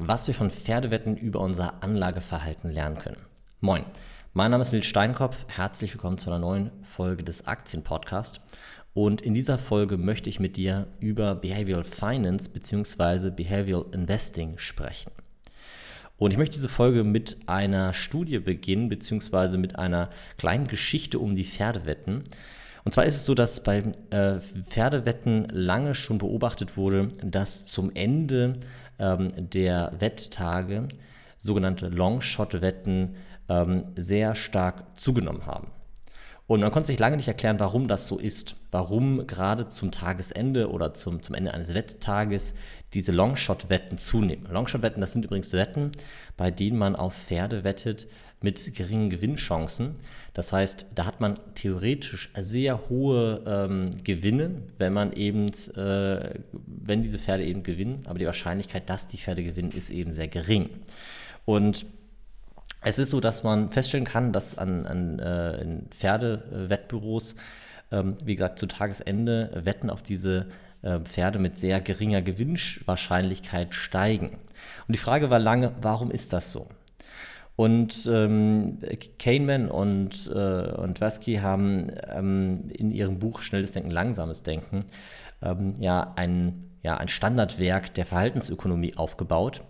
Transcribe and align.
was 0.00 0.28
wir 0.28 0.34
von 0.34 0.48
Pferdewetten 0.48 1.16
über 1.16 1.40
unser 1.40 1.82
Anlageverhalten 1.82 2.70
lernen 2.70 2.98
können. 2.98 3.16
Moin, 3.60 3.84
mein 4.32 4.52
Name 4.52 4.62
ist 4.62 4.72
Nils 4.72 4.86
Steinkopf, 4.86 5.44
herzlich 5.48 5.92
willkommen 5.92 6.18
zu 6.18 6.30
einer 6.30 6.38
neuen 6.38 6.70
Folge 6.84 7.24
des 7.24 7.48
Aktienpodcasts. 7.48 8.38
Und 8.94 9.22
in 9.22 9.34
dieser 9.34 9.58
Folge 9.58 9.96
möchte 9.96 10.30
ich 10.30 10.38
mit 10.38 10.56
dir 10.56 10.86
über 11.00 11.34
Behavioral 11.34 11.82
Finance 11.82 12.48
bzw. 12.48 13.30
Behavioral 13.30 13.86
Investing 13.92 14.56
sprechen. 14.58 15.10
Und 16.16 16.30
ich 16.30 16.38
möchte 16.38 16.54
diese 16.54 16.68
Folge 16.68 17.02
mit 17.02 17.36
einer 17.46 17.92
Studie 17.92 18.38
beginnen, 18.38 18.88
beziehungsweise 18.88 19.58
mit 19.58 19.80
einer 19.80 20.10
kleinen 20.36 20.68
Geschichte 20.68 21.18
um 21.18 21.34
die 21.34 21.44
Pferdewetten. 21.44 22.22
Und 22.84 22.92
zwar 22.92 23.04
ist 23.04 23.16
es 23.16 23.24
so, 23.24 23.34
dass 23.34 23.64
bei 23.64 23.82
äh, 24.10 24.38
Pferdewetten 24.68 25.48
lange 25.50 25.96
schon 25.96 26.18
beobachtet 26.18 26.76
wurde, 26.76 27.08
dass 27.20 27.66
zum 27.66 27.90
Ende 27.94 28.54
ähm, 28.98 29.32
der 29.36 29.92
Wetttage 29.98 30.88
sogenannte 31.38 31.88
Longshot-Wetten 31.88 33.16
ähm, 33.48 33.84
sehr 33.96 34.34
stark 34.34 34.98
zugenommen 34.98 35.46
haben. 35.46 35.68
Und 36.48 36.60
man 36.60 36.70
konnte 36.70 36.86
sich 36.86 36.98
lange 36.98 37.18
nicht 37.18 37.28
erklären, 37.28 37.60
warum 37.60 37.88
das 37.88 38.08
so 38.08 38.18
ist. 38.18 38.56
Warum 38.70 39.26
gerade 39.26 39.68
zum 39.68 39.90
Tagesende 39.90 40.70
oder 40.70 40.94
zum, 40.94 41.22
zum 41.22 41.34
Ende 41.34 41.52
eines 41.52 41.74
Wetttages 41.74 42.54
diese 42.94 43.12
Longshot-Wetten 43.12 43.98
zunehmen. 43.98 44.46
Longshot-Wetten, 44.50 45.02
das 45.02 45.12
sind 45.12 45.26
übrigens 45.26 45.52
Wetten, 45.52 45.92
bei 46.38 46.50
denen 46.50 46.78
man 46.78 46.96
auf 46.96 47.14
Pferde 47.14 47.64
wettet 47.64 48.06
mit 48.40 48.74
geringen 48.74 49.10
Gewinnchancen. 49.10 49.96
Das 50.34 50.52
heißt, 50.52 50.86
da 50.94 51.06
hat 51.06 51.20
man 51.20 51.38
theoretisch 51.54 52.30
sehr 52.40 52.88
hohe 52.88 53.42
ähm, 53.46 53.90
Gewinne, 54.04 54.62
wenn 54.78 54.92
man 54.92 55.12
eben, 55.12 55.48
äh, 55.74 56.38
wenn 56.52 57.02
diese 57.02 57.18
Pferde 57.18 57.44
eben 57.44 57.62
gewinnen, 57.62 58.02
aber 58.06 58.18
die 58.18 58.26
Wahrscheinlichkeit, 58.26 58.88
dass 58.88 59.08
die 59.08 59.18
Pferde 59.18 59.42
gewinnen, 59.42 59.72
ist 59.72 59.90
eben 59.90 60.12
sehr 60.12 60.28
gering. 60.28 60.70
Und 61.44 61.86
es 62.82 62.98
ist 62.98 63.10
so, 63.10 63.20
dass 63.20 63.42
man 63.42 63.70
feststellen 63.70 64.06
kann, 64.06 64.32
dass 64.32 64.56
an, 64.56 64.86
an 64.86 65.18
äh, 65.18 65.80
Pferdewettbüros, 65.90 67.34
ähm, 67.90 68.16
wie 68.24 68.36
gesagt, 68.36 68.60
zu 68.60 68.66
Tagesende 68.66 69.62
Wetten 69.64 69.90
auf 69.90 70.02
diese 70.02 70.46
äh, 70.82 71.00
Pferde 71.00 71.40
mit 71.40 71.58
sehr 71.58 71.80
geringer 71.80 72.22
Gewinnwahrscheinlichkeit 72.22 73.74
steigen. 73.74 74.28
Und 74.86 74.94
die 74.94 74.98
Frage 74.98 75.30
war 75.30 75.40
lange, 75.40 75.72
warum 75.80 76.12
ist 76.12 76.32
das 76.32 76.52
so? 76.52 76.68
Und 77.58 78.08
ähm, 78.08 78.78
Kahneman 79.18 79.68
und, 79.68 80.30
äh, 80.32 80.76
und 80.76 80.98
Tversky 80.98 81.38
haben 81.38 81.90
ähm, 82.08 82.68
in 82.68 82.92
ihrem 82.92 83.18
Buch 83.18 83.42
Schnelles 83.42 83.72
Denken, 83.72 83.90
Langsames 83.90 84.44
Denken 84.44 84.84
ähm, 85.42 85.74
ja, 85.80 86.12
ein, 86.14 86.70
ja 86.84 86.98
ein 86.98 87.08
Standardwerk 87.08 87.92
der 87.94 88.06
Verhaltensökonomie 88.06 88.94
aufgebaut. 88.96 89.64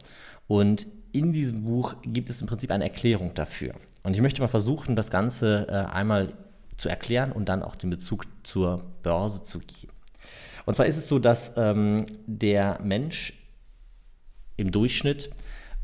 Und 0.48 0.86
in 1.12 1.32
diesem 1.32 1.64
Buch 1.64 1.94
gibt 2.02 2.28
es 2.28 2.42
im 2.42 2.46
Prinzip 2.46 2.70
eine 2.72 2.84
Erklärung 2.84 3.32
dafür. 3.32 3.72
Und 4.02 4.12
ich 4.12 4.20
möchte 4.20 4.42
mal 4.42 4.48
versuchen, 4.48 4.94
das 4.94 5.10
Ganze 5.10 5.66
äh, 5.70 5.90
einmal 5.90 6.34
zu 6.76 6.90
erklären 6.90 7.32
und 7.32 7.48
dann 7.48 7.62
auch 7.62 7.74
den 7.74 7.88
Bezug 7.88 8.26
zur 8.42 8.84
Börse 9.02 9.44
zu 9.44 9.60
geben. 9.60 9.94
Und 10.66 10.74
zwar 10.74 10.84
ist 10.84 10.98
es 10.98 11.08
so, 11.08 11.18
dass 11.18 11.54
ähm, 11.56 12.04
der 12.26 12.80
Mensch 12.82 13.32
im 14.58 14.72
Durchschnitt 14.72 15.30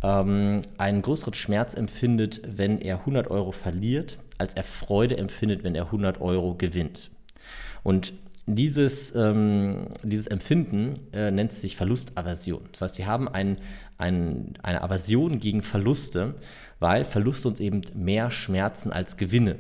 ähm, 0.05 0.61
einen 0.77 1.03
größeren 1.03 1.35
Schmerz 1.35 1.75
empfindet, 1.75 2.43
wenn 2.47 2.79
er 2.79 3.01
100 3.01 3.31
Euro 3.31 3.53
verliert, 3.53 4.19
als 4.37 4.55
er 4.55 4.65
Freude 4.65 5.17
empfindet, 5.17 5.65
wenn 5.65 5.75
er 5.75 5.87
100 5.87 6.21
Euro 6.21 6.55
gewinnt. 6.55 7.11
Und 7.83 8.13
dieses, 8.47 9.15
ähm, 9.15 9.87
dieses 10.03 10.27
Empfinden 10.27 10.95
äh, 11.15 11.31
nennt 11.31 11.55
sich 11.55 11.77
Verlustaversion. 11.77 12.65
Das 12.73 12.83
heißt, 12.83 12.99
wir 12.99 13.07
haben 13.07 13.27
ein, 13.29 13.57
ein, 13.97 14.55
eine 14.63 14.83
Aversion 14.83 15.39
gegen 15.39 15.63
Verluste, 15.63 16.35
weil 16.79 17.07
Verluste 17.07 17.49
uns 17.49 17.61
eben 17.61 17.81
mehr 17.95 18.31
schmerzen 18.31 18.93
als 18.93 19.17
Gewinne 19.17 19.57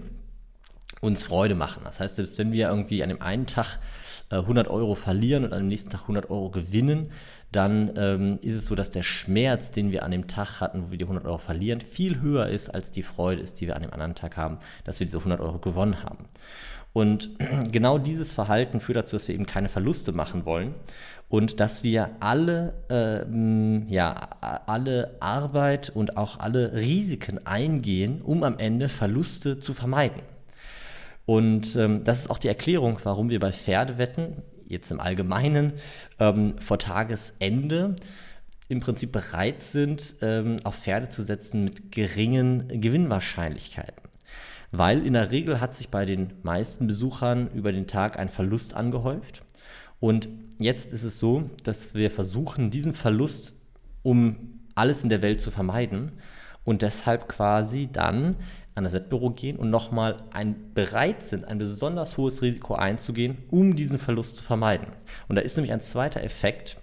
uns 1.04 1.24
Freude 1.24 1.54
machen. 1.54 1.82
Das 1.84 2.00
heißt, 2.00 2.16
selbst 2.16 2.38
wenn 2.38 2.52
wir 2.52 2.68
irgendwie 2.68 3.02
an 3.02 3.08
dem 3.08 3.22
einen 3.22 3.46
Tag 3.46 3.78
äh, 4.30 4.36
100 4.36 4.68
Euro 4.68 4.94
verlieren 4.94 5.44
und 5.44 5.52
an 5.52 5.60
dem 5.60 5.68
nächsten 5.68 5.90
Tag 5.90 6.02
100 6.02 6.30
Euro 6.30 6.50
gewinnen, 6.50 7.10
dann 7.52 7.92
ähm, 7.96 8.38
ist 8.42 8.54
es 8.54 8.66
so, 8.66 8.74
dass 8.74 8.90
der 8.90 9.02
Schmerz, 9.02 9.70
den 9.70 9.92
wir 9.92 10.02
an 10.02 10.10
dem 10.10 10.26
Tag 10.26 10.60
hatten, 10.60 10.86
wo 10.86 10.90
wir 10.90 10.98
die 10.98 11.04
100 11.04 11.24
Euro 11.24 11.38
verlieren, 11.38 11.80
viel 11.80 12.20
höher 12.20 12.48
ist, 12.48 12.74
als 12.74 12.90
die 12.90 13.02
Freude 13.02 13.40
ist, 13.42 13.60
die 13.60 13.66
wir 13.66 13.76
an 13.76 13.82
dem 13.82 13.92
anderen 13.92 14.14
Tag 14.14 14.36
haben, 14.36 14.58
dass 14.84 14.98
wir 14.98 15.06
diese 15.06 15.18
100 15.18 15.40
Euro 15.40 15.58
gewonnen 15.58 16.02
haben. 16.02 16.26
Und 16.92 17.30
genau 17.70 17.98
dieses 17.98 18.32
Verhalten 18.32 18.80
führt 18.80 18.96
dazu, 18.96 19.16
dass 19.16 19.28
wir 19.28 19.34
eben 19.34 19.46
keine 19.46 19.68
Verluste 19.68 20.12
machen 20.12 20.46
wollen 20.46 20.74
und 21.28 21.60
dass 21.60 21.82
wir 21.82 22.10
alle, 22.20 22.74
äh, 22.88 23.92
ja, 23.92 24.14
alle 24.66 25.16
Arbeit 25.20 25.90
und 25.94 26.16
auch 26.16 26.40
alle 26.40 26.72
Risiken 26.72 27.46
eingehen, 27.46 28.22
um 28.22 28.42
am 28.42 28.58
Ende 28.58 28.88
Verluste 28.88 29.58
zu 29.58 29.74
vermeiden. 29.74 30.20
Und 31.26 31.76
ähm, 31.76 32.04
das 32.04 32.20
ist 32.20 32.30
auch 32.30 32.38
die 32.38 32.48
Erklärung, 32.48 32.98
warum 33.02 33.30
wir 33.30 33.40
bei 33.40 33.52
Pferdewetten, 33.52 34.42
jetzt 34.66 34.90
im 34.90 35.00
Allgemeinen, 35.00 35.74
ähm, 36.18 36.58
vor 36.58 36.78
Tagesende 36.78 37.96
im 38.68 38.80
Prinzip 38.80 39.12
bereit 39.12 39.62
sind, 39.62 40.16
ähm, 40.22 40.58
auf 40.64 40.76
Pferde 40.76 41.08
zu 41.08 41.22
setzen 41.22 41.64
mit 41.64 41.92
geringen 41.92 42.80
Gewinnwahrscheinlichkeiten 42.80 44.04
weil 44.78 45.06
in 45.06 45.12
der 45.12 45.30
Regel 45.30 45.60
hat 45.60 45.74
sich 45.74 45.88
bei 45.88 46.04
den 46.04 46.32
meisten 46.42 46.86
Besuchern 46.86 47.48
über 47.54 47.72
den 47.72 47.86
Tag 47.86 48.18
ein 48.18 48.28
Verlust 48.28 48.74
angehäuft. 48.74 49.42
Und 50.00 50.28
jetzt 50.58 50.92
ist 50.92 51.04
es 51.04 51.18
so, 51.18 51.44
dass 51.62 51.94
wir 51.94 52.10
versuchen, 52.10 52.70
diesen 52.70 52.94
Verlust 52.94 53.54
um 54.02 54.60
alles 54.74 55.02
in 55.02 55.08
der 55.08 55.22
Welt 55.22 55.40
zu 55.40 55.50
vermeiden 55.50 56.12
und 56.64 56.82
deshalb 56.82 57.28
quasi 57.28 57.88
dann 57.90 58.36
an 58.74 58.84
das 58.84 58.92
Wettbüro 58.92 59.30
gehen 59.30 59.56
und 59.56 59.70
nochmal 59.70 60.16
ein, 60.32 60.72
bereit 60.74 61.22
sind, 61.22 61.44
ein 61.44 61.58
besonders 61.58 62.16
hohes 62.16 62.42
Risiko 62.42 62.74
einzugehen, 62.74 63.38
um 63.50 63.76
diesen 63.76 63.98
Verlust 63.98 64.36
zu 64.36 64.44
vermeiden. 64.44 64.88
Und 65.28 65.36
da 65.36 65.42
ist 65.42 65.56
nämlich 65.56 65.72
ein 65.72 65.80
zweiter 65.80 66.22
Effekt. 66.22 66.76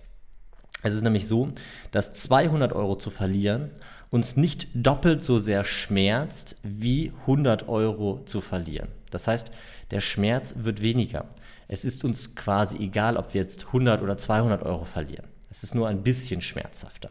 Es 0.84 0.94
ist 0.94 1.04
nämlich 1.04 1.28
so, 1.28 1.50
dass 1.92 2.14
200 2.14 2.74
Euro 2.74 2.96
zu 2.96 3.10
verlieren 3.10 3.72
uns 4.12 4.36
nicht 4.36 4.68
doppelt 4.74 5.24
so 5.24 5.40
sehr 5.40 5.64
schmerzt, 5.64 6.58
wie 6.64 7.14
100 7.22 7.68
Euro 7.68 8.22
zu 8.26 8.42
verlieren. 8.42 8.90
Das 9.10 9.26
heißt, 9.26 9.52
der 9.90 10.02
Schmerz 10.02 10.56
wird 10.60 10.82
weniger. 10.82 11.26
Es 11.68 11.86
ist 11.86 12.04
uns 12.04 12.36
quasi 12.36 12.78
egal, 12.78 13.16
ob 13.16 13.34
wir 13.34 13.42
jetzt 13.42 13.68
100 13.68 14.02
oder 14.02 14.18
200 14.18 14.64
Euro 14.64 14.84
verlieren. 14.84 15.28
Es 15.50 15.64
ist 15.64 15.74
nur 15.74 15.88
ein 15.88 16.04
bisschen 16.04 16.42
schmerzhafter. 16.42 17.10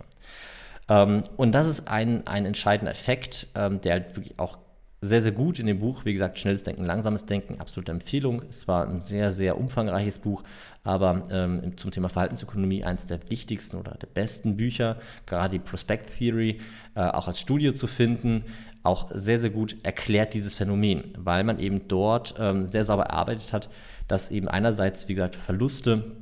Ähm, 0.89 1.25
und 1.37 1.53
das 1.53 1.67
ist 1.67 1.89
ein, 1.89 2.27
ein 2.27 2.45
entscheidender 2.45 2.93
Effekt, 2.93 3.47
ähm, 3.55 3.81
der 3.81 3.95
halt 3.95 4.17
wirklich 4.17 4.39
auch 4.39 4.59
sehr, 5.03 5.23
sehr 5.23 5.33
gut 5.33 5.59
in 5.59 5.67
dem 5.67 5.79
Buch. 5.79 6.05
Wie 6.05 6.13
gesagt, 6.13 6.39
schnelles 6.39 6.63
Denken, 6.63 6.85
langsames 6.85 7.25
Denken, 7.25 7.59
absolute 7.59 7.91
Empfehlung. 7.91 8.43
Es 8.49 8.69
war 8.69 8.87
ein 8.87 9.01
sehr, 9.01 9.33
sehr 9.33 9.59
umfangreiches 9.59 10.19
Buch, 10.19 10.43
aber 10.85 11.27
ähm, 11.31 11.77
zum 11.79 11.91
Thema 11.91 12.11
Verhaltensökonomie 12.11 12.85
eines 12.85 13.07
der 13.07 13.19
wichtigsten 13.31 13.79
oder 13.79 13.93
der 13.93 14.09
besten 14.09 14.57
Bücher. 14.57 14.99
Gerade 15.25 15.53
die 15.53 15.59
Prospect 15.59 16.19
Theory 16.19 16.61
äh, 16.95 17.01
auch 17.01 17.29
als 17.29 17.41
Studie 17.41 17.75
zu 17.75 17.87
finden, 17.87 18.45
auch 18.83 19.11
sehr, 19.15 19.41
sehr 19.41 19.51
gut 19.51 19.77
erklärt 19.85 20.35
dieses 20.35 20.55
Phänomen, 20.55 21.05
weil 21.17 21.45
man 21.45 21.59
eben 21.59 21.89
dort 21.89 22.35
ähm, 22.39 22.69
sehr 22.69 22.85
sauber 22.85 23.05
erarbeitet 23.05 23.53
hat, 23.55 23.71
dass 24.07 24.31
eben 24.31 24.49
einerseits, 24.49 25.09
wie 25.09 25.15
gesagt, 25.15 25.37
Verluste 25.37 26.17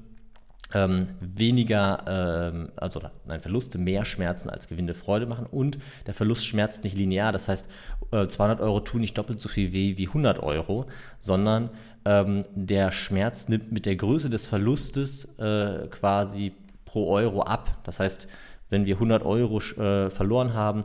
ähm, 0.75 1.09
weniger, 1.21 2.05
ähm, 2.53 2.69
also 2.77 3.01
nein, 3.27 3.41
Verluste 3.41 3.79
mehr 3.79 4.05
Schmerzen 4.05 4.51
als 4.51 4.69
Gewinne 4.69 4.95
Freude 4.95 5.27
machen 5.27 5.47
und 5.47 5.79
der 6.07 6.15
Verlust 6.15 6.47
schmerzt 6.47 6.85
nicht 6.85 6.97
linear. 6.97 7.33
Das 7.33 7.49
heißt, 7.49 7.69
äh, 8.13 8.27
200 8.27 8.61
Euro 8.61 8.81
tun 8.81 9.01
nicht 9.01 9.17
doppelt 9.17 9.41
so 9.41 9.49
viel 9.49 9.73
weh 9.73 9.97
wie 9.97 10.09
100 10.09 10.43
Euro, 10.43 10.87
sondern 11.19 11.71
ähm, 12.05 12.45
der 12.55 12.93
Schmerz 12.93 13.49
nimmt 13.49 13.73
mit 13.73 13.87
der 13.87 13.97
Größe 13.97 14.31
des 14.31 14.47
Verlustes 14.47 15.25
äh, 15.39 15.87
quasi 15.89 16.53
pro 16.85 17.11
Euro 17.11 17.43
ab. 17.43 17.79
Das 17.85 18.01
heißt, 18.01 18.29
wenn 18.69 18.85
wir 18.87 18.97
100 18.97 19.25
Euro 19.25 19.59
äh, 19.59 20.11
verloren 20.11 20.55
haben, 20.55 20.85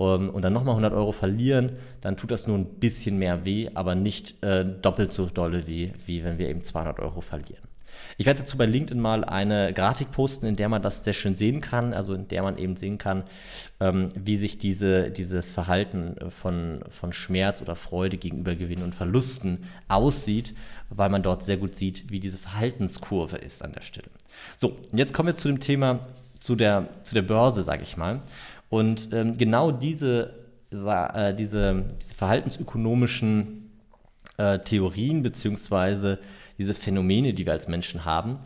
ähm, 0.00 0.30
und 0.30 0.42
dann 0.42 0.52
nochmal 0.52 0.72
100 0.72 0.92
Euro 0.92 1.12
verlieren, 1.12 1.72
dann 2.00 2.16
tut 2.16 2.30
das 2.30 2.46
nur 2.46 2.58
ein 2.58 2.64
bisschen 2.64 3.18
mehr 3.18 3.44
weh, 3.44 3.68
aber 3.74 3.94
nicht 3.94 4.42
äh, 4.42 4.64
doppelt 4.64 5.12
so 5.12 5.26
dolle 5.26 5.66
weh, 5.66 5.92
wie 6.06 6.24
wenn 6.24 6.38
wir 6.38 6.48
eben 6.48 6.64
200 6.64 6.98
Euro 7.00 7.20
verlieren. 7.20 7.62
Ich 8.18 8.26
werde 8.26 8.40
dazu 8.40 8.58
bei 8.58 8.66
LinkedIn 8.66 9.00
mal 9.00 9.24
eine 9.24 9.72
Grafik 9.72 10.12
posten, 10.12 10.46
in 10.46 10.56
der 10.56 10.68
man 10.68 10.82
das 10.82 11.04
sehr 11.04 11.14
schön 11.14 11.36
sehen 11.36 11.60
kann, 11.60 11.94
also 11.94 12.14
in 12.14 12.28
der 12.28 12.42
man 12.42 12.58
eben 12.58 12.76
sehen 12.76 12.98
kann, 12.98 13.24
ähm, 13.80 14.12
wie 14.14 14.36
sich 14.36 14.58
diese, 14.58 15.10
dieses 15.10 15.52
Verhalten 15.52 16.16
von, 16.30 16.84
von 16.90 17.12
Schmerz 17.12 17.62
oder 17.62 17.76
Freude 17.76 18.16
gegenüber 18.16 18.54
Gewinn 18.54 18.82
und 18.82 18.94
Verlusten 18.94 19.64
aussieht, 19.88 20.54
weil 20.90 21.08
man 21.08 21.22
dort 21.22 21.44
sehr 21.44 21.56
gut 21.56 21.76
sieht, 21.76 22.10
wie 22.10 22.20
diese 22.20 22.38
Verhaltenskurve 22.38 23.36
ist 23.36 23.62
an 23.62 23.72
der 23.72 23.82
Stelle. 23.82 24.08
So, 24.56 24.76
jetzt 24.92 25.14
kommen 25.14 25.28
wir 25.28 25.36
zu 25.36 25.48
dem 25.48 25.60
Thema, 25.60 26.00
zu 26.40 26.56
der, 26.56 26.88
zu 27.02 27.14
der 27.14 27.22
Börse, 27.22 27.62
sage 27.62 27.82
ich 27.82 27.96
mal. 27.96 28.20
Und 28.68 29.12
ähm, 29.12 29.36
genau 29.36 29.70
diese, 29.72 30.34
äh, 30.70 31.34
diese, 31.34 31.84
diese 32.00 32.14
verhaltensökonomischen 32.14 33.59
äh, 34.40 34.58
Theorien 34.60 35.22
beziehungsweise 35.22 36.18
diese 36.58 36.74
Phänomene, 36.74 37.34
die 37.34 37.46
wir 37.46 37.52
als 37.52 37.68
Menschen 37.68 38.04
haben, 38.04 38.38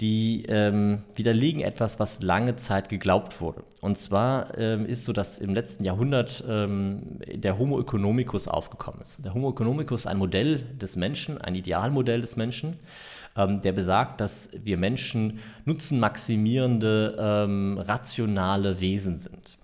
die 0.00 0.44
ähm, 0.48 1.04
widerlegen 1.14 1.60
etwas, 1.60 2.00
was 2.00 2.20
lange 2.20 2.56
Zeit 2.56 2.88
geglaubt 2.88 3.40
wurde. 3.40 3.62
Und 3.80 3.96
zwar 3.96 4.58
ähm, 4.58 4.86
ist 4.86 5.04
so, 5.04 5.12
dass 5.12 5.38
im 5.38 5.54
letzten 5.54 5.84
Jahrhundert 5.84 6.42
ähm, 6.48 7.20
der 7.32 7.58
Homo 7.58 7.80
economicus 7.80 8.48
aufgekommen 8.48 9.00
ist. 9.02 9.24
Der 9.24 9.34
Homo 9.34 9.50
economicus 9.50 10.00
ist 10.00 10.06
ein 10.06 10.18
Modell 10.18 10.58
des 10.80 10.96
Menschen, 10.96 11.40
ein 11.40 11.54
Idealmodell 11.54 12.20
des 12.22 12.34
Menschen, 12.34 12.78
ähm, 13.36 13.60
der 13.60 13.72
besagt, 13.72 14.20
dass 14.20 14.48
wir 14.52 14.78
Menschen 14.78 15.38
nutzenmaximierende, 15.64 17.16
ähm, 17.18 17.78
rationale 17.78 18.80
Wesen 18.80 19.18
sind. 19.18 19.58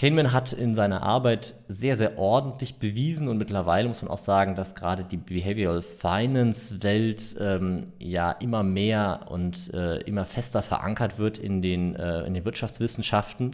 Kahneman 0.00 0.32
hat 0.32 0.54
in 0.54 0.74
seiner 0.74 1.02
Arbeit 1.02 1.52
sehr, 1.68 1.94
sehr 1.94 2.16
ordentlich 2.16 2.76
bewiesen 2.76 3.28
und 3.28 3.36
mittlerweile 3.36 3.86
muss 3.86 4.00
man 4.00 4.10
auch 4.10 4.16
sagen, 4.16 4.54
dass 4.54 4.74
gerade 4.74 5.04
die 5.04 5.18
Behavioral 5.18 5.82
Finance 5.82 6.82
Welt 6.82 7.36
ähm, 7.38 7.88
ja 7.98 8.30
immer 8.32 8.62
mehr 8.62 9.26
und 9.28 9.74
äh, 9.74 9.98
immer 10.04 10.24
fester 10.24 10.62
verankert 10.62 11.18
wird 11.18 11.36
in 11.36 11.60
den, 11.60 11.96
äh, 11.96 12.22
in 12.22 12.32
den 12.32 12.46
Wirtschaftswissenschaften 12.46 13.50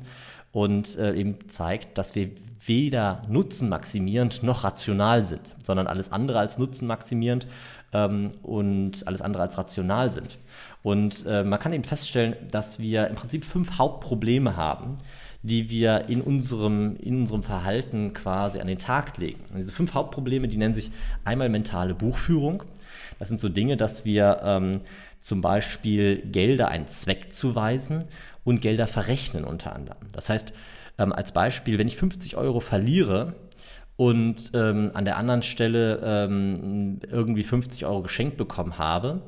und 0.53 0.97
äh, 0.99 1.15
eben 1.15 1.49
zeigt, 1.49 1.99
dass 1.99 2.15
wir 2.15 2.31
weder 2.65 3.23
nutzenmaximierend 3.29 4.45
noch 4.45 4.63
rational 4.63 5.25
sind, 5.25 5.53
sondern 5.65 5.89
alles 5.89 6.13
andere 6.13 6.39
als 6.39 6.59
nutzenmaximierend 6.59 7.49
ähm, 7.93 8.31
und 8.45 9.05
alles 9.09 9.21
andere 9.21 9.43
als 9.43 9.59
rational 9.59 10.13
sind. 10.13 10.39
Und 10.85 11.27
äh, 11.27 11.43
man 11.43 11.59
kann 11.59 11.73
eben 11.73 11.83
feststellen, 11.83 12.37
dass 12.53 12.79
wir 12.79 13.09
im 13.09 13.17
Prinzip 13.17 13.45
fünf 13.45 13.79
Hauptprobleme 13.79 14.57
haben, 14.57 14.99
die 15.47 15.71
wir 15.71 16.09
in 16.09 16.21
unserem, 16.21 16.97
in 16.97 17.21
unserem 17.21 17.43
Verhalten 17.43 18.13
quasi 18.13 18.59
an 18.61 18.67
den 18.67 18.79
Tag 18.79 19.17
legen. 19.19 19.45
Und 19.51 19.59
diese 19.59 19.73
fünf 19.73 19.95
Hauptprobleme, 19.95 20.49
die 20.49 20.57
nennen 20.57 20.75
sich 20.75 20.91
einmal 21.25 21.49
mentale 21.49 21.95
Buchführung. 21.95 22.65
Das 23.19 23.29
sind 23.29 23.41
so 23.41 23.49
Dinge, 23.49 23.77
dass 23.77 24.05
wir 24.05 24.41
ähm, 24.43 24.81
zum 25.21 25.41
Beispiel 25.41 26.19
Gelder 26.19 26.69
einen 26.69 26.89
Zweck 26.89 27.35
zuweisen 27.35 28.05
und 28.45 28.61
Gelder 28.61 28.87
verrechnen 28.87 29.45
unter 29.45 29.75
anderem. 29.75 29.99
Das 30.13 30.29
heißt, 30.29 30.53
ähm, 30.99 31.13
als 31.13 31.33
Beispiel, 31.33 31.79
wenn 31.79 31.87
ich 31.87 31.97
50 31.97 32.37
Euro 32.37 32.61
verliere, 32.61 33.35
und 33.97 34.51
ähm, 34.53 34.91
an 34.93 35.07
der 35.07 35.17
anderen 35.17 35.43
Stelle 35.43 36.01
ähm, 36.05 37.01
irgendwie 37.11 37.45
50 37.45 37.87
Euro 37.87 38.03
geschenkt 38.03 38.37
bekommen 38.37 38.79
habe, 38.79 39.23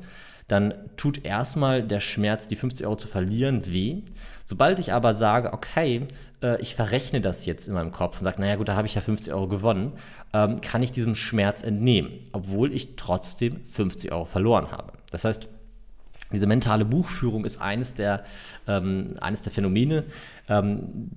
dann 0.47 0.73
tut 0.97 1.25
erstmal 1.25 1.83
der 1.83 1.99
Schmerz, 1.99 2.47
die 2.47 2.55
50 2.55 2.85
Euro 2.85 2.95
zu 2.95 3.07
verlieren, 3.07 3.65
weh. 3.65 4.01
Sobald 4.49 4.79
ich 4.79 4.93
aber 4.93 5.13
sage, 5.13 5.53
okay, 5.53 6.07
äh, 6.41 6.59
ich 6.59 6.73
verrechne 6.73 7.21
das 7.21 7.45
jetzt 7.45 7.67
in 7.67 7.75
meinem 7.75 7.91
Kopf 7.91 8.17
und 8.17 8.23
sage, 8.23 8.41
naja 8.41 8.55
gut, 8.55 8.67
da 8.67 8.75
habe 8.75 8.87
ich 8.87 8.95
ja 8.95 9.01
50 9.01 9.31
Euro 9.31 9.47
gewonnen, 9.47 9.91
ähm, 10.33 10.59
kann 10.59 10.81
ich 10.81 10.91
diesem 10.91 11.13
Schmerz 11.13 11.61
entnehmen, 11.61 12.13
obwohl 12.31 12.73
ich 12.73 12.95
trotzdem 12.95 13.63
50 13.63 14.11
Euro 14.11 14.25
verloren 14.25 14.71
habe. 14.71 14.93
Das 15.11 15.23
heißt, 15.23 15.47
diese 16.31 16.47
mentale 16.47 16.83
Buchführung 16.83 17.45
ist 17.45 17.61
eines 17.61 17.93
der, 17.93 18.23
ähm, 18.67 19.17
eines 19.21 19.43
der 19.43 19.51
Phänomene, 19.51 20.05
ähm, 20.47 21.11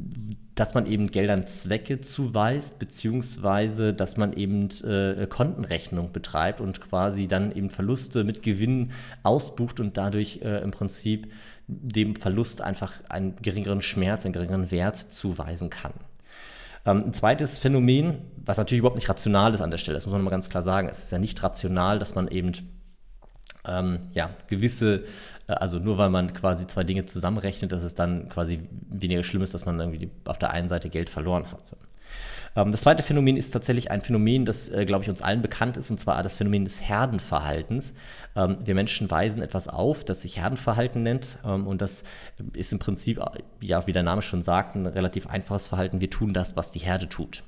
dass 0.55 0.75
man 0.75 0.84
eben 0.84 1.11
Geldern 1.11 1.46
Zwecke 1.46 2.02
zuweist, 2.02 2.79
beziehungsweise 2.79 3.94
dass 3.94 4.19
man 4.19 4.34
eben 4.34 4.69
äh, 4.84 5.26
Kontenrechnung 5.26 6.12
betreibt 6.12 6.61
und 6.61 6.82
quasi 6.82 7.29
dann 7.29 7.50
eben 7.50 7.70
Verluste 7.70 8.25
mit 8.25 8.43
Gewinn 8.43 8.93
ausbucht 9.23 9.81
und 9.81 9.96
dadurch 9.96 10.40
äh, 10.43 10.62
im 10.62 10.70
Prinzip 10.70 11.32
dem 11.81 12.17
Verlust 12.17 12.61
einfach 12.63 12.93
einen 13.09 13.37
geringeren 13.37 13.83
Schmerz, 13.83 14.25
einen 14.25 14.33
geringeren 14.33 14.71
Wert 14.71 14.97
zuweisen 14.97 15.71
kann. 15.71 15.93
Ähm, 16.85 17.05
ein 17.07 17.15
zweites 17.15 17.59
Phänomen, 17.59 18.19
was 18.45 18.59
natürlich 18.59 18.81
überhaupt 18.81 18.99
nicht 18.99 19.09
rational 19.09 19.55
ist 19.55 19.61
an 19.61 19.71
der 19.71 19.79
Stelle, 19.79 19.97
das 19.97 20.07
muss 20.07 20.13
man 20.13 20.23
mal 20.23 20.31
ganz 20.31 20.49
klar 20.49 20.63
sagen, 20.63 20.89
es 20.89 21.05
ist 21.05 21.13
ja 21.13 21.19
nicht 21.19 21.43
rational, 21.43 21.99
dass 21.99 22.15
man 22.15 22.29
eben 22.29 22.53
ähm, 23.65 24.01
ja, 24.13 24.31
gewisse, 24.49 25.05
äh, 25.47 25.53
also 25.53 25.79
nur 25.79 25.99
weil 25.99 26.11
man 26.11 26.33
quasi 26.33 26.67
zwei 26.67 26.85
Dinge 26.85 27.05
zusammenrechnet, 27.05 27.73
dass 27.73 27.83
es 27.83 27.95
dann 27.95 28.29
quasi 28.29 28.69
weniger 28.89 29.23
schlimm 29.23 29.43
ist, 29.43 29.55
dass 29.55 29.67
man 29.67 29.79
irgendwie 29.79 30.11
auf 30.25 30.39
der 30.39 30.51
einen 30.51 30.69
Seite 30.69 30.91
Geld 30.91 31.09
verloren 31.11 31.51
hat. 31.53 31.77
Ähm, 32.56 32.73
das 32.73 32.82
zweite 32.82 33.03
Phänomen 33.03 33.37
ist 33.37 33.50
tatsächlich 33.50 33.91
ein 33.91 34.00
Phänomen, 34.00 34.44
das, 34.44 34.69
äh, 34.69 34.85
glaube 34.85 35.05
ich, 35.05 35.11
uns 35.11 35.23
allen 35.23 35.43
bekannt 35.43 35.76
ist, 35.76 35.91
und 35.91 35.99
zwar 35.99 36.23
das 36.23 36.35
Phänomen 36.35 36.64
des 36.64 36.82
Herdenverhaltens. 36.82 37.94
Ähm, 38.37 38.59
wir 38.64 38.75
Menschen 38.75 39.11
weisen 39.11 39.43
etwas 39.43 39.69
auf, 39.69 40.05
das 40.05 40.23
sich 40.23 40.38
Herdenverhalten 40.38 41.03
nennt, 41.03 41.38
ähm, 41.44 41.67
und 41.67 41.82
das 41.82 42.05
ist 42.53 42.73
im 42.73 42.79
Prinzip, 42.79 43.19
äh, 43.19 43.43
ja, 43.61 43.87
wie 43.87 43.93
der 43.93 44.03
Name 44.03 44.23
schon 44.23 44.43
sagt, 44.43 44.75
ein 44.75 44.87
relativ 44.87 45.26
einfaches 45.26 45.69
Verhalten. 45.69 46.00
Wir 46.00 46.11
tun 46.11 46.32
das, 46.32 46.56
was 46.56 46.73
die 46.73 46.81
Herde 46.81 47.09
tut. 47.09 47.43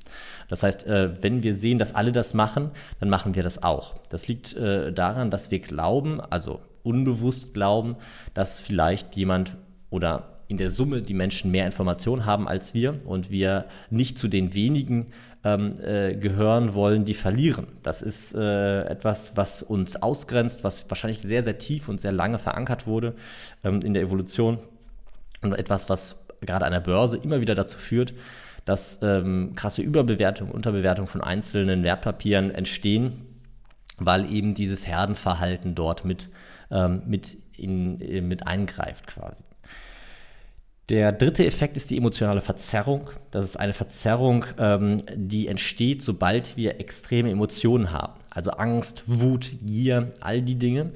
Das 0.48 0.62
heißt, 0.62 0.86
äh, 0.86 1.22
wenn 1.22 1.42
wir 1.42 1.54
sehen, 1.54 1.78
dass 1.78 1.94
alle 1.94 2.12
das 2.12 2.34
machen, 2.34 2.70
dann 3.00 3.08
machen 3.08 3.34
wir 3.34 3.42
das 3.42 3.62
auch. 3.62 3.94
Das 4.10 4.28
liegt 4.28 4.56
daran, 4.56 5.30
dass 5.30 5.50
wir 5.50 5.58
glauben, 5.58 6.20
also 6.20 6.60
unbewusst 6.82 7.54
glauben, 7.54 7.96
dass 8.34 8.60
vielleicht 8.60 9.16
jemand 9.16 9.56
oder 9.90 10.33
in 10.48 10.56
der 10.56 10.70
Summe 10.70 11.02
die 11.02 11.14
Menschen 11.14 11.50
mehr 11.50 11.66
Informationen 11.66 12.26
haben 12.26 12.48
als 12.48 12.74
wir 12.74 13.00
und 13.06 13.30
wir 13.30 13.66
nicht 13.90 14.18
zu 14.18 14.28
den 14.28 14.54
wenigen 14.54 15.06
ähm, 15.44 15.74
äh, 15.82 16.14
gehören 16.14 16.74
wollen, 16.74 17.04
die 17.04 17.14
verlieren. 17.14 17.66
Das 17.82 18.02
ist 18.02 18.34
äh, 18.34 18.84
etwas, 18.84 19.36
was 19.36 19.62
uns 19.62 19.96
ausgrenzt, 19.96 20.64
was 20.64 20.88
wahrscheinlich 20.90 21.20
sehr, 21.20 21.44
sehr 21.44 21.58
tief 21.58 21.88
und 21.88 22.00
sehr 22.00 22.12
lange 22.12 22.38
verankert 22.38 22.86
wurde 22.86 23.14
ähm, 23.62 23.80
in 23.80 23.94
der 23.94 24.02
Evolution 24.02 24.58
und 25.42 25.52
etwas, 25.52 25.88
was 25.90 26.26
gerade 26.40 26.64
an 26.64 26.72
der 26.72 26.80
Börse 26.80 27.16
immer 27.16 27.40
wieder 27.40 27.54
dazu 27.54 27.78
führt, 27.78 28.14
dass 28.64 29.00
ähm, 29.02 29.52
krasse 29.54 29.82
Überbewertung, 29.82 30.50
Unterbewertung 30.50 31.06
von 31.06 31.20
einzelnen 31.20 31.82
Wertpapieren 31.82 32.50
entstehen, 32.50 33.26
weil 33.98 34.30
eben 34.32 34.54
dieses 34.54 34.86
Herdenverhalten 34.86 35.74
dort 35.74 36.04
mit, 36.04 36.30
ähm, 36.70 37.02
mit, 37.06 37.36
in, 37.52 38.00
äh, 38.00 38.22
mit 38.22 38.46
eingreift 38.46 39.06
quasi. 39.06 39.44
Der 40.90 41.12
dritte 41.12 41.46
Effekt 41.46 41.78
ist 41.78 41.90
die 41.90 41.96
emotionale 41.96 42.42
Verzerrung. 42.42 43.08
Das 43.30 43.46
ist 43.46 43.56
eine 43.56 43.72
Verzerrung, 43.72 44.44
ähm, 44.58 45.02
die 45.14 45.48
entsteht, 45.48 46.02
sobald 46.02 46.58
wir 46.58 46.78
extreme 46.78 47.30
Emotionen 47.30 47.90
haben. 47.90 48.12
Also 48.28 48.50
Angst, 48.50 49.04
Wut, 49.06 49.50
Gier, 49.62 50.12
all 50.20 50.42
die 50.42 50.56
Dinge 50.56 50.90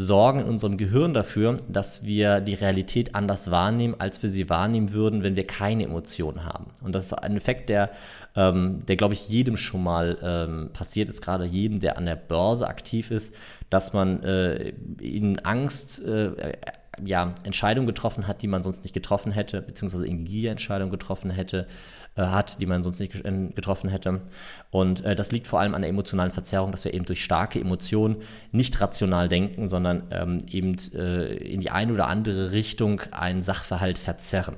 sorgen 0.00 0.38
in 0.40 0.46
unserem 0.46 0.76
Gehirn 0.76 1.12
dafür, 1.12 1.58
dass 1.68 2.04
wir 2.04 2.40
die 2.40 2.54
Realität 2.54 3.16
anders 3.16 3.50
wahrnehmen, 3.50 3.96
als 3.98 4.22
wir 4.22 4.30
sie 4.30 4.48
wahrnehmen 4.48 4.92
würden, 4.92 5.24
wenn 5.24 5.34
wir 5.34 5.44
keine 5.44 5.84
Emotionen 5.84 6.44
haben. 6.44 6.66
Und 6.84 6.94
das 6.94 7.06
ist 7.06 7.12
ein 7.14 7.36
Effekt, 7.36 7.68
der, 7.68 7.90
ähm, 8.36 8.86
der 8.86 8.94
glaube 8.94 9.14
ich, 9.14 9.28
jedem 9.28 9.56
schon 9.56 9.82
mal 9.82 10.16
ähm, 10.22 10.70
passiert 10.72 11.08
ist, 11.08 11.20
gerade 11.20 11.44
jedem, 11.44 11.80
der 11.80 11.98
an 11.98 12.06
der 12.06 12.14
Börse 12.14 12.68
aktiv 12.68 13.10
ist, 13.10 13.34
dass 13.70 13.92
man 13.92 14.22
äh, 14.22 14.72
in 15.00 15.40
Angst 15.40 16.00
äh, 16.04 16.52
ja, 17.04 17.34
Entscheidungen 17.44 17.86
getroffen 17.86 18.26
hat, 18.26 18.42
die 18.42 18.46
man 18.46 18.62
sonst 18.62 18.84
nicht 18.84 18.92
getroffen 18.92 19.32
hätte, 19.32 19.62
beziehungsweise 19.62 20.06
in 20.06 20.24
Gier 20.24 20.50
Entscheidungen 20.50 20.90
getroffen 20.90 21.30
hätte, 21.30 21.66
äh, 22.16 22.22
hat, 22.22 22.60
die 22.60 22.66
man 22.66 22.82
sonst 22.82 22.98
nicht 23.00 23.12
getroffen 23.54 23.90
hätte. 23.90 24.20
Und 24.70 25.04
äh, 25.04 25.14
das 25.14 25.32
liegt 25.32 25.46
vor 25.46 25.60
allem 25.60 25.74
an 25.74 25.82
der 25.82 25.90
emotionalen 25.90 26.32
Verzerrung, 26.32 26.72
dass 26.72 26.84
wir 26.84 26.94
eben 26.94 27.04
durch 27.04 27.22
starke 27.22 27.60
Emotionen 27.60 28.16
nicht 28.52 28.80
rational 28.80 29.28
denken, 29.28 29.68
sondern 29.68 30.04
ähm, 30.10 30.44
eben 30.50 30.76
äh, 30.94 31.34
in 31.34 31.60
die 31.60 31.70
eine 31.70 31.92
oder 31.92 32.08
andere 32.08 32.52
Richtung 32.52 33.00
einen 33.12 33.42
Sachverhalt 33.42 33.98
verzerren. 33.98 34.56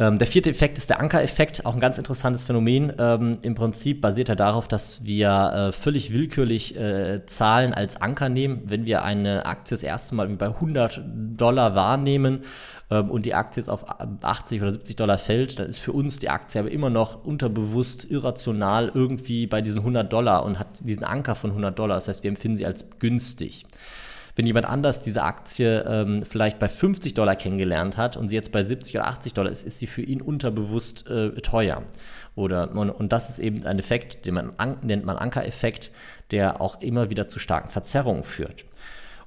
Ähm, 0.00 0.18
der 0.18 0.26
vierte 0.26 0.50
Effekt 0.50 0.76
ist 0.76 0.90
der 0.90 0.98
Ankereffekt, 0.98 1.64
auch 1.64 1.74
ein 1.74 1.80
ganz 1.80 1.98
interessantes 1.98 2.42
Phänomen. 2.42 2.92
Ähm, 2.98 3.38
Im 3.42 3.54
Prinzip 3.54 4.00
basiert 4.00 4.28
er 4.28 4.34
darauf, 4.34 4.66
dass 4.66 5.04
wir 5.04 5.52
äh, 5.68 5.72
völlig 5.72 6.12
willkürlich 6.12 6.76
äh, 6.76 7.24
Zahlen 7.26 7.72
als 7.72 8.02
Anker 8.02 8.28
nehmen. 8.28 8.62
Wenn 8.64 8.86
wir 8.86 9.04
eine 9.04 9.46
Aktie 9.46 9.76
das 9.76 9.84
erste 9.84 10.16
Mal 10.16 10.26
bei 10.30 10.46
100 10.46 11.00
Dollar 11.36 11.76
wahrnehmen 11.76 12.42
ähm, 12.90 13.08
und 13.08 13.24
die 13.24 13.34
Aktie 13.34 13.60
jetzt 13.60 13.68
auf 13.68 13.84
80 13.88 14.62
oder 14.62 14.72
70 14.72 14.96
Dollar 14.96 15.18
fällt, 15.18 15.60
dann 15.60 15.68
ist 15.68 15.78
für 15.78 15.92
uns 15.92 16.18
die 16.18 16.28
Aktie 16.28 16.60
aber 16.60 16.72
immer 16.72 16.90
noch 16.90 17.24
unterbewusst 17.24 18.10
irrational 18.10 18.90
irgendwie 18.92 19.46
bei 19.46 19.62
diesen 19.62 19.78
100 19.78 20.12
Dollar 20.12 20.44
und 20.44 20.58
hat 20.58 20.80
diesen 20.80 21.04
Anker 21.04 21.36
von 21.36 21.50
100 21.50 21.78
Dollar. 21.78 21.94
Das 21.98 22.08
heißt, 22.08 22.24
wir 22.24 22.30
empfinden 22.30 22.56
sie 22.56 22.66
als 22.66 22.84
günstig. 22.98 23.64
Wenn 24.36 24.46
jemand 24.46 24.66
anders 24.66 25.00
diese 25.00 25.22
Aktie 25.22 25.84
ähm, 25.86 26.24
vielleicht 26.24 26.58
bei 26.58 26.68
50 26.68 27.14
Dollar 27.14 27.36
kennengelernt 27.36 27.96
hat 27.96 28.16
und 28.16 28.28
sie 28.28 28.34
jetzt 28.34 28.50
bei 28.50 28.64
70 28.64 28.96
oder 28.96 29.06
80 29.06 29.32
Dollar 29.32 29.50
ist, 29.50 29.64
ist 29.64 29.78
sie 29.78 29.86
für 29.86 30.02
ihn 30.02 30.20
unterbewusst 30.20 31.08
äh, 31.08 31.30
teuer. 31.36 31.82
Oder, 32.34 32.72
und, 32.72 32.90
und, 32.90 33.12
das 33.12 33.30
ist 33.30 33.38
eben 33.38 33.64
ein 33.64 33.78
Effekt, 33.78 34.26
den 34.26 34.34
man 34.34 34.52
an, 34.56 34.78
nennt 34.82 35.04
man 35.04 35.16
Ankereffekt, 35.16 35.92
der 36.32 36.60
auch 36.60 36.80
immer 36.80 37.10
wieder 37.10 37.28
zu 37.28 37.38
starken 37.38 37.68
Verzerrungen 37.68 38.24
führt. 38.24 38.64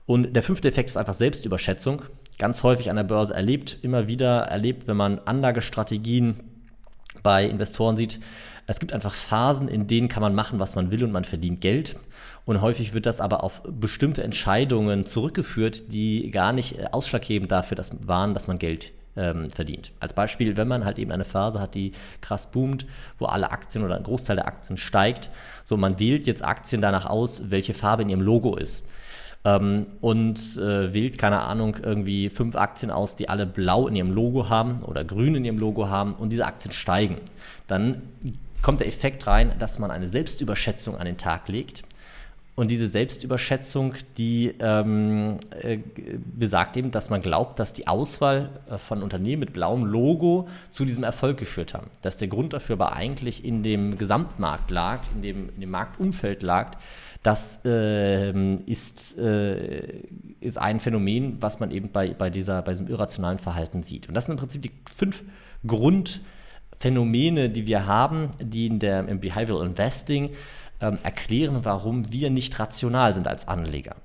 Und 0.06 0.36
der 0.36 0.44
fünfte 0.44 0.68
Effekt 0.68 0.90
ist 0.90 0.98
einfach 0.98 1.14
Selbstüberschätzung. 1.14 2.02
Ganz 2.38 2.64
häufig 2.64 2.90
an 2.90 2.98
der 2.98 3.04
Börse 3.04 3.34
erlebt, 3.34 3.78
immer 3.82 4.08
wieder 4.08 4.42
erlebt, 4.44 4.88
wenn 4.88 4.98
man 4.98 5.20
Anlagestrategien 5.20 6.40
bei 7.24 7.46
Investoren 7.46 7.96
sieht. 7.96 8.20
Es 8.68 8.80
gibt 8.80 8.92
einfach 8.92 9.14
Phasen, 9.14 9.70
in 9.70 9.88
denen 9.88 10.10
kann 10.10 10.22
man 10.22 10.36
machen, 10.36 10.60
was 10.60 10.76
man 10.76 10.92
will 10.92 11.04
und 11.04 11.12
man 11.12 11.24
verdient 11.24 11.62
Geld. 11.62 11.96
Und 12.48 12.62
häufig 12.62 12.94
wird 12.94 13.06
das 13.06 13.20
aber 13.20 13.44
auf 13.44 13.62
bestimmte 13.66 14.24
Entscheidungen 14.24 15.06
zurückgeführt, 15.06 15.92
die 15.92 16.32
gar 16.32 16.54
nicht 16.54 16.80
äh, 16.80 16.86
ausschlaggebend 16.94 17.52
dafür 17.52 17.76
dass, 17.76 17.92
waren, 18.08 18.34
dass 18.34 18.48
man 18.48 18.58
Geld 18.58 18.94
ähm, 19.18 19.50
verdient. 19.50 19.92
Als 20.00 20.14
Beispiel, 20.14 20.56
wenn 20.56 20.70
man 20.70 20.86
halt 20.86 20.98
eben 20.98 21.12
eine 21.12 21.26
Phase 21.26 21.60
hat, 21.60 21.76
die 21.76 21.92
krass 22.22 22.50
boomt, 22.50 22.86
wo 23.18 23.26
alle 23.26 23.52
Aktien 23.52 23.84
oder 23.84 23.98
ein 23.98 24.04
Großteil 24.04 24.38
der 24.38 24.48
Aktien 24.48 24.78
steigt, 24.78 25.30
so 25.66 25.76
man 25.76 26.00
wählt 26.00 26.26
jetzt 26.26 26.42
Aktien 26.42 26.80
danach 26.80 27.06
aus, 27.06 27.50
welche 27.50 27.74
Farbe 27.74 28.04
in 28.04 28.10
ihrem 28.10 28.22
Logo 28.22 28.56
ist. 28.56 28.86
ähm, 29.44 29.88
und 30.00 30.40
äh, 30.56 30.94
wählt, 30.94 31.18
keine 31.18 31.42
Ahnung, 31.42 31.76
irgendwie 31.84 32.30
fünf 32.30 32.56
Aktien 32.56 32.92
aus, 32.92 33.18
die 33.18 33.28
alle 33.28 33.46
blau 33.46 33.90
in 33.90 33.96
ihrem 33.98 34.12
Logo 34.12 34.48
haben 34.48 34.84
oder 34.84 35.04
grün 35.04 35.36
in 35.36 35.44
ihrem 35.44 35.60
Logo 35.60 35.90
haben 35.90 36.14
und 36.14 36.30
diese 36.30 36.46
Aktien 36.46 36.74
steigen. 36.74 37.18
Dann 37.68 38.04
kommt 38.62 38.80
der 38.80 38.88
Effekt 38.88 39.28
rein, 39.28 39.52
dass 39.60 39.80
man 39.80 39.92
eine 39.92 40.08
Selbstüberschätzung 40.08 40.96
an 40.98 41.08
den 41.08 41.18
Tag 41.18 41.50
legt 41.50 41.84
und 42.58 42.72
diese 42.72 42.88
Selbstüberschätzung, 42.88 43.94
die 44.18 44.52
ähm, 44.60 45.38
äh, 45.62 45.78
besagt 46.36 46.76
eben, 46.76 46.90
dass 46.90 47.12
man 47.12 47.22
glaubt, 47.22 47.60
dass 47.60 47.72
die 47.72 47.88
Auswahl 47.88 48.50
äh, 48.68 48.80
von 48.80 49.04
Unternehmen 49.04 49.42
mit 49.42 49.54
blauem 49.54 49.86
Logo 49.86 50.48
zu 50.72 50.84
diesem 50.84 51.04
Erfolg 51.04 51.38
geführt 51.38 51.76
haben. 51.76 51.86
Dass 52.02 52.18
der 52.18 52.30
Grund 52.30 52.54
dafür 52.54 52.74
aber 52.74 52.94
eigentlich 52.94 53.46
in 53.46 53.62
dem 53.62 54.00
Gesamtmarkt 54.00 54.72
lag, 54.72 55.02
in 55.14 55.22
dem, 55.22 55.50
in 55.54 55.62
dem 55.62 55.70
Marktumfeld 55.70 56.42
lag. 56.42 56.80
Das 57.22 57.64
äh, 57.64 58.56
ist, 58.66 59.20
äh, 59.20 60.02
ist 60.40 60.58
ein 60.58 60.80
Phänomen, 60.80 61.38
was 61.40 61.60
man 61.60 61.70
eben 61.70 61.92
bei, 61.92 62.16
bei, 62.16 62.32
dieser, 62.32 62.64
bei 62.64 62.72
diesem 62.72 62.88
irrationalen 62.88 63.38
Verhalten 63.38 63.84
sieht. 63.84 64.08
Und 64.08 64.16
das 64.16 64.26
sind 64.26 64.34
im 64.34 64.40
Prinzip 64.40 64.64
die 64.64 64.72
fünf 64.92 65.24
Grundphänomene, 65.68 67.52
die 67.52 67.68
wir 67.68 67.86
haben, 67.86 68.32
die 68.42 68.66
in 68.66 68.80
der, 68.80 69.08
im 69.08 69.20
Behavioral 69.20 69.68
Investing 69.68 70.32
ähm, 70.82 70.98
erklären, 71.04 71.60
warum 71.64 72.12
wir 72.12 72.30
nicht 72.30 72.58
rational 72.60 73.14
sind 73.14 73.28
als 73.28 73.48
Anleger. 73.48 73.96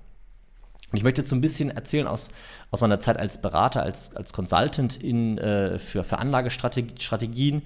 Und 0.93 0.99
ich 0.99 1.05
möchte 1.05 1.23
jetzt 1.23 1.31
so 1.31 1.37
ein 1.37 1.41
bisschen 1.41 1.71
erzählen 1.71 2.07
aus, 2.07 2.29
aus 2.71 2.83
meiner 2.83 3.01
Zeit 3.01 3.17
als 3.17 3.41
Berater, 3.41 3.83
als, 3.83 4.15
als 4.15 4.35
Consultant 4.35 5.03
in, 5.03 5.39
äh, 5.39 5.79
für, 5.79 6.05
für 6.05 6.19
Anlagestrategien. 6.19 7.63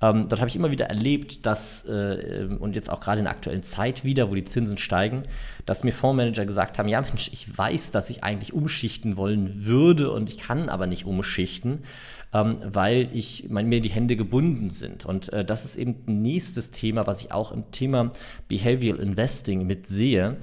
Ähm, 0.00 0.28
dort 0.30 0.40
habe 0.40 0.48
ich 0.48 0.56
immer 0.56 0.70
wieder 0.70 0.86
erlebt, 0.86 1.44
dass, 1.44 1.84
äh, 1.84 2.48
und 2.58 2.74
jetzt 2.74 2.88
auch 2.88 3.00
gerade 3.00 3.18
in 3.18 3.26
der 3.26 3.34
aktuellen 3.34 3.62
Zeit 3.62 4.02
wieder, 4.02 4.30
wo 4.30 4.34
die 4.34 4.44
Zinsen 4.44 4.78
steigen, 4.78 5.24
dass 5.66 5.84
mir 5.84 5.92
Fondsmanager 5.92 6.46
gesagt 6.46 6.78
haben, 6.78 6.88
ja 6.88 7.02
Mensch, 7.02 7.28
ich 7.34 7.56
weiß, 7.56 7.90
dass 7.90 8.08
ich 8.08 8.24
eigentlich 8.24 8.54
umschichten 8.54 9.18
wollen 9.18 9.66
würde 9.66 10.10
und 10.10 10.30
ich 10.30 10.38
kann 10.38 10.70
aber 10.70 10.86
nicht 10.86 11.04
umschichten 11.04 11.82
ähm, 12.32 12.58
weil 12.64 13.08
ich, 13.12 13.46
mein, 13.48 13.68
mir 13.68 13.80
die 13.80 13.90
Hände 13.90 14.16
gebunden 14.16 14.70
sind. 14.70 15.04
Und 15.04 15.32
äh, 15.32 15.44
das 15.44 15.64
ist 15.64 15.76
eben 15.76 15.96
ein 16.06 16.22
nächstes 16.22 16.70
Thema, 16.70 17.06
was 17.06 17.20
ich 17.20 17.32
auch 17.32 17.52
im 17.52 17.70
Thema 17.70 18.12
Behavioral 18.48 19.00
Investing 19.00 19.66
mit 19.66 19.86
sehe, 19.86 20.36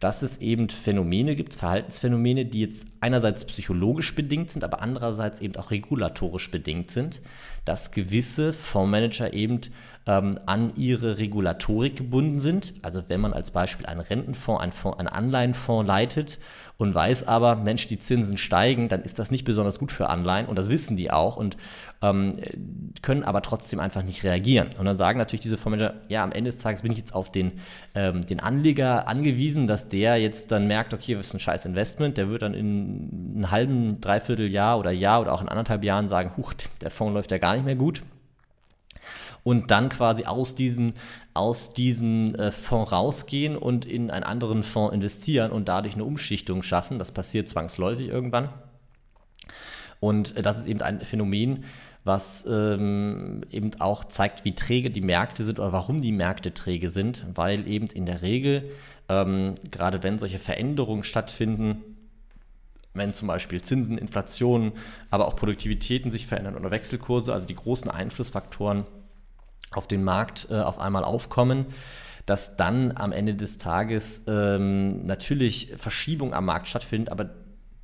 dass 0.00 0.22
es 0.22 0.38
eben 0.38 0.68
Phänomene 0.68 1.36
gibt, 1.36 1.54
Verhaltensphänomene, 1.54 2.44
die 2.44 2.60
jetzt 2.60 2.84
einerseits 3.00 3.44
psychologisch 3.46 4.14
bedingt 4.14 4.50
sind, 4.50 4.64
aber 4.64 4.82
andererseits 4.82 5.40
eben 5.40 5.56
auch 5.56 5.70
regulatorisch 5.70 6.50
bedingt 6.50 6.90
sind, 6.90 7.22
dass 7.64 7.90
gewisse 7.90 8.52
Fondsmanager 8.52 9.32
eben 9.32 9.60
ähm, 10.06 10.38
an 10.46 10.72
ihre 10.76 11.18
Regulatorik 11.18 11.96
gebunden 11.96 12.38
sind. 12.38 12.74
Also 12.82 13.04
wenn 13.08 13.20
man 13.20 13.32
als 13.32 13.50
Beispiel 13.50 13.86
einen 13.86 14.00
Rentenfonds, 14.00 14.62
einen, 14.62 14.72
Fonds, 14.72 14.98
einen 14.98 15.08
Anleihenfonds 15.08 15.86
leitet 15.86 16.38
und 16.76 16.94
weiß 16.94 17.26
aber, 17.28 17.56
Mensch, 17.56 17.86
die 17.86 17.98
Zinsen 17.98 18.36
steigen, 18.36 18.88
dann 18.88 19.02
ist 19.02 19.18
das 19.18 19.30
nicht 19.30 19.44
besonders 19.44 19.78
gut 19.78 19.92
für 19.92 20.08
Anleihen 20.08 20.46
und 20.46 20.56
das 20.56 20.68
wissen 20.68 20.96
die 20.96 21.10
auch 21.10 21.36
und 21.36 21.56
ähm, 22.02 22.34
können 23.00 23.22
aber 23.22 23.40
trotzdem 23.40 23.80
einfach 23.80 24.02
nicht 24.02 24.24
reagieren. 24.24 24.68
Und 24.78 24.84
dann 24.84 24.96
sagen 24.96 25.18
natürlich 25.18 25.42
diese 25.42 25.56
Fondsmanager, 25.56 25.94
ja, 26.08 26.22
am 26.22 26.32
Ende 26.32 26.50
des 26.50 26.58
Tages 26.58 26.82
bin 26.82 26.92
ich 26.92 26.98
jetzt 26.98 27.14
auf 27.14 27.32
den, 27.32 27.52
ähm, 27.94 28.26
den 28.26 28.40
Anleger 28.40 29.08
angewiesen, 29.08 29.66
dass 29.66 29.88
der 29.88 30.18
jetzt 30.18 30.52
dann 30.52 30.66
merkt, 30.66 30.92
okay, 30.92 31.14
das 31.14 31.28
ist 31.28 31.34
ein 31.34 31.40
scheiß 31.40 31.64
Investment, 31.64 32.18
der 32.18 32.28
wird 32.28 32.42
dann 32.42 32.52
in 32.52 33.32
einem 33.36 33.50
halben, 33.50 34.00
dreiviertel 34.00 34.50
Jahr 34.50 34.78
oder 34.78 34.90
Jahr 34.90 35.22
oder 35.22 35.32
auch 35.32 35.40
in 35.40 35.48
anderthalb 35.48 35.82
Jahren 35.82 36.08
sagen, 36.08 36.32
huch, 36.36 36.52
der 36.82 36.90
Fonds 36.90 37.14
läuft 37.14 37.30
ja 37.30 37.38
gar 37.38 37.54
nicht 37.54 37.64
mehr 37.64 37.76
gut 37.76 38.02
und 39.44 39.70
dann 39.70 39.90
quasi 39.90 40.24
aus 40.24 40.56
diesen, 40.56 40.94
aus 41.34 41.74
diesen 41.74 42.34
äh, 42.34 42.50
Fonds 42.50 42.90
rausgehen 42.90 43.56
und 43.56 43.86
in 43.86 44.10
einen 44.10 44.24
anderen 44.24 44.64
Fonds 44.64 44.92
investieren 44.92 45.52
und 45.52 45.68
dadurch 45.68 45.94
eine 45.94 46.04
Umschichtung 46.04 46.62
schaffen. 46.62 46.98
Das 46.98 47.12
passiert 47.12 47.48
zwangsläufig 47.48 48.08
irgendwann. 48.08 48.48
Und 50.00 50.36
äh, 50.36 50.42
das 50.42 50.58
ist 50.58 50.66
eben 50.66 50.80
ein 50.80 51.00
Phänomen, 51.00 51.64
was 52.04 52.44
ähm, 52.50 53.42
eben 53.50 53.70
auch 53.80 54.04
zeigt, 54.04 54.44
wie 54.44 54.54
träge 54.54 54.90
die 54.90 55.00
Märkte 55.00 55.44
sind 55.44 55.58
oder 55.58 55.72
warum 55.72 56.02
die 56.02 56.12
Märkte 56.12 56.52
träge 56.52 56.90
sind, 56.90 57.24
weil 57.32 57.66
eben 57.68 57.86
in 57.86 58.04
der 58.04 58.22
Regel, 58.22 58.70
ähm, 59.08 59.54
gerade 59.70 60.02
wenn 60.02 60.18
solche 60.18 60.38
Veränderungen 60.38 61.04
stattfinden, 61.04 61.82
wenn 62.92 63.12
zum 63.12 63.28
Beispiel 63.28 63.60
Zinsen, 63.60 63.98
Inflation, 63.98 64.72
aber 65.10 65.26
auch 65.26 65.36
Produktivitäten 65.36 66.12
sich 66.12 66.26
verändern 66.26 66.56
oder 66.56 66.70
Wechselkurse, 66.70 67.32
also 67.32 67.46
die 67.46 67.56
großen 67.56 67.90
Einflussfaktoren 67.90 68.84
auf 69.76 69.88
den 69.88 70.04
Markt 70.04 70.48
äh, 70.50 70.54
auf 70.54 70.78
einmal 70.78 71.04
aufkommen, 71.04 71.66
dass 72.26 72.56
dann 72.56 72.92
am 72.96 73.12
Ende 73.12 73.34
des 73.34 73.58
Tages 73.58 74.22
ähm, 74.26 75.04
natürlich 75.06 75.74
Verschiebung 75.76 76.32
am 76.32 76.46
Markt 76.46 76.66
stattfindet, 76.66 77.10
aber 77.10 77.30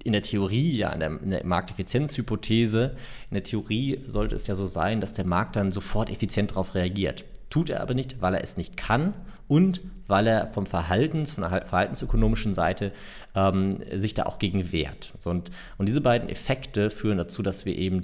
in 0.03 0.13
der 0.13 0.23
Theorie, 0.23 0.79
ja, 0.79 0.91
in 0.93 1.01
der, 1.01 1.21
in 1.23 1.31
der, 1.31 1.45
Markteffizienzhypothese, 1.45 2.97
in 3.31 3.35
der 3.35 3.45
Theorie 3.45 4.03
sollte 4.07 4.37
es 4.37 4.47
ja 4.47 4.55
so 4.55 4.67
sein, 4.67 5.01
dass 5.01 5.13
der 5.13 5.27
Markt 5.27 5.57
dann 5.57 5.73
sofort 5.73 6.11
effizient 6.11 6.53
darauf 6.53 6.75
reagiert. 6.75 7.25
Tut 7.51 7.69
er 7.69 7.81
aber 7.81 7.95
nicht, 7.95 8.23
weil 8.23 8.35
er 8.35 8.43
es 8.43 8.57
nicht 8.57 8.77
kann 8.77 9.15
und 9.49 9.81
weil 10.07 10.27
er 10.27 10.49
vom 10.49 10.67
Verhaltens, 10.67 11.33
von 11.33 11.43
der 11.43 11.67
verhaltensökonomischen 11.67 12.55
Seite 12.55 12.93
ähm, 13.35 13.79
sich 13.93 14.15
da 14.15 14.25
auch 14.25 14.39
gegen 14.39 14.71
wehrt. 14.73 15.13
Und, 15.25 15.51
und 15.77 15.87
diese 15.87 16.01
beiden 16.01 16.29
Effekte 16.29 16.91
führen 16.91 17.19
dazu, 17.19 17.43
dass 17.43 17.65
wir 17.65 17.77
eben 17.77 18.01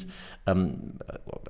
ähm, 0.47 0.95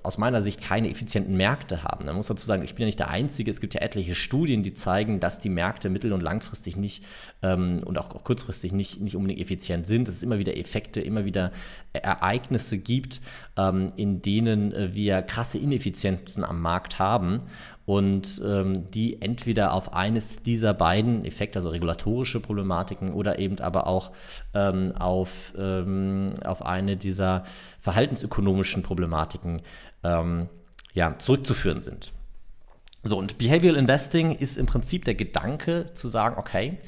aus 0.02 0.18
meiner 0.18 0.42
Sicht 0.42 0.60
keine 0.62 0.90
effizienten 0.90 1.36
Märkte 1.36 1.82
haben. 1.82 2.06
Man 2.06 2.16
muss 2.16 2.26
dazu 2.26 2.46
sagen, 2.46 2.62
ich 2.62 2.74
bin 2.74 2.82
ja 2.82 2.86
nicht 2.86 2.98
der 2.98 3.08
Einzige. 3.08 3.50
Es 3.50 3.60
gibt 3.60 3.74
ja 3.74 3.80
etliche 3.80 4.14
Studien, 4.14 4.62
die 4.62 4.74
zeigen, 4.74 5.20
dass 5.20 5.40
die 5.40 5.50
Märkte 5.50 5.88
mittel- 5.88 6.12
und 6.12 6.22
langfristig 6.22 6.76
nicht 6.76 7.04
ähm, 7.42 7.82
und 7.84 7.98
auch, 7.98 8.14
auch, 8.14 8.24
kurzfristig 8.24 8.72
nicht, 8.72 9.00
nicht 9.00 9.16
unbedingt 9.16 9.40
effizient 9.40 9.86
sind. 9.86 10.08
Dass 10.08 10.16
es 10.16 10.22
immer 10.22 10.38
wieder 10.38 10.56
Effekte, 10.56 11.00
immer 11.00 11.24
wieder 11.24 11.52
Ereignisse 11.92 12.76
gibt, 12.78 13.20
ähm, 13.56 13.88
in 13.96 14.20
denen 14.20 14.72
äh, 14.72 14.94
wir 14.94 15.22
krasse 15.22 15.58
Ineffizienzen 15.58 16.44
am 16.44 16.60
Markt 16.60 16.98
haben 16.98 17.42
und 17.86 18.42
ähm, 18.44 18.90
die 18.90 19.22
entweder 19.22 19.72
auf 19.72 19.94
eines 19.94 20.42
dieser 20.42 20.74
beiden 20.74 21.24
Effekte, 21.24 21.60
also 21.60 21.70
regulatorische 21.70 22.40
Problematiken 22.40 23.12
oder 23.12 23.38
eben 23.38 23.60
aber 23.60 23.86
auch 23.86 24.10
ähm, 24.54 24.92
auf, 24.98 25.54
ähm, 25.56 26.34
auf 26.44 26.66
eine 26.66 26.96
dieser 26.96 27.44
verhaltensökonomischen 27.78 28.82
Problematiken 28.82 29.62
ähm, 30.02 30.48
ja, 30.92 31.16
zurückzuführen 31.18 31.82
sind. 31.82 32.12
So, 33.04 33.16
und 33.16 33.38
Behavioral 33.38 33.78
Investing 33.78 34.32
ist 34.32 34.58
im 34.58 34.66
Prinzip 34.66 35.04
der 35.04 35.14
Gedanke 35.14 35.86
zu 35.94 36.08
sagen, 36.08 36.36
okay, 36.38 36.78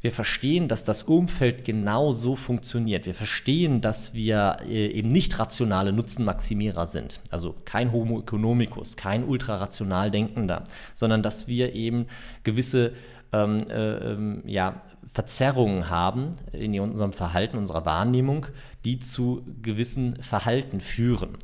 wir 0.00 0.12
verstehen, 0.12 0.68
dass 0.68 0.84
das 0.84 1.02
Umfeld 1.02 1.64
genau 1.64 2.12
so 2.12 2.36
funktioniert. 2.36 3.06
Wir 3.06 3.14
verstehen, 3.14 3.80
dass 3.80 4.14
wir 4.14 4.58
äh, 4.66 4.88
eben 4.88 5.10
nicht 5.10 5.38
rationale 5.38 5.92
Nutzenmaximierer 5.92 6.86
sind. 6.86 7.20
Also 7.30 7.54
kein 7.64 7.92
Homo 7.92 8.20
economicus, 8.20 8.96
kein 8.96 9.24
ultrarational 9.24 10.10
Denkender, 10.10 10.64
sondern 10.94 11.22
dass 11.22 11.48
wir 11.48 11.74
eben 11.74 12.06
gewisse 12.44 12.92
ähm, 13.32 13.58
äh, 13.68 14.12
ähm, 14.12 14.42
ja, 14.46 14.82
Verzerrungen 15.12 15.88
haben 15.88 16.32
in 16.52 16.78
unserem 16.78 17.12
Verhalten, 17.12 17.56
unserer 17.56 17.84
Wahrnehmung, 17.86 18.46
die 18.84 18.98
zu 18.98 19.42
gewissen 19.62 20.22
Verhalten 20.22 20.80
führen. 20.80 21.38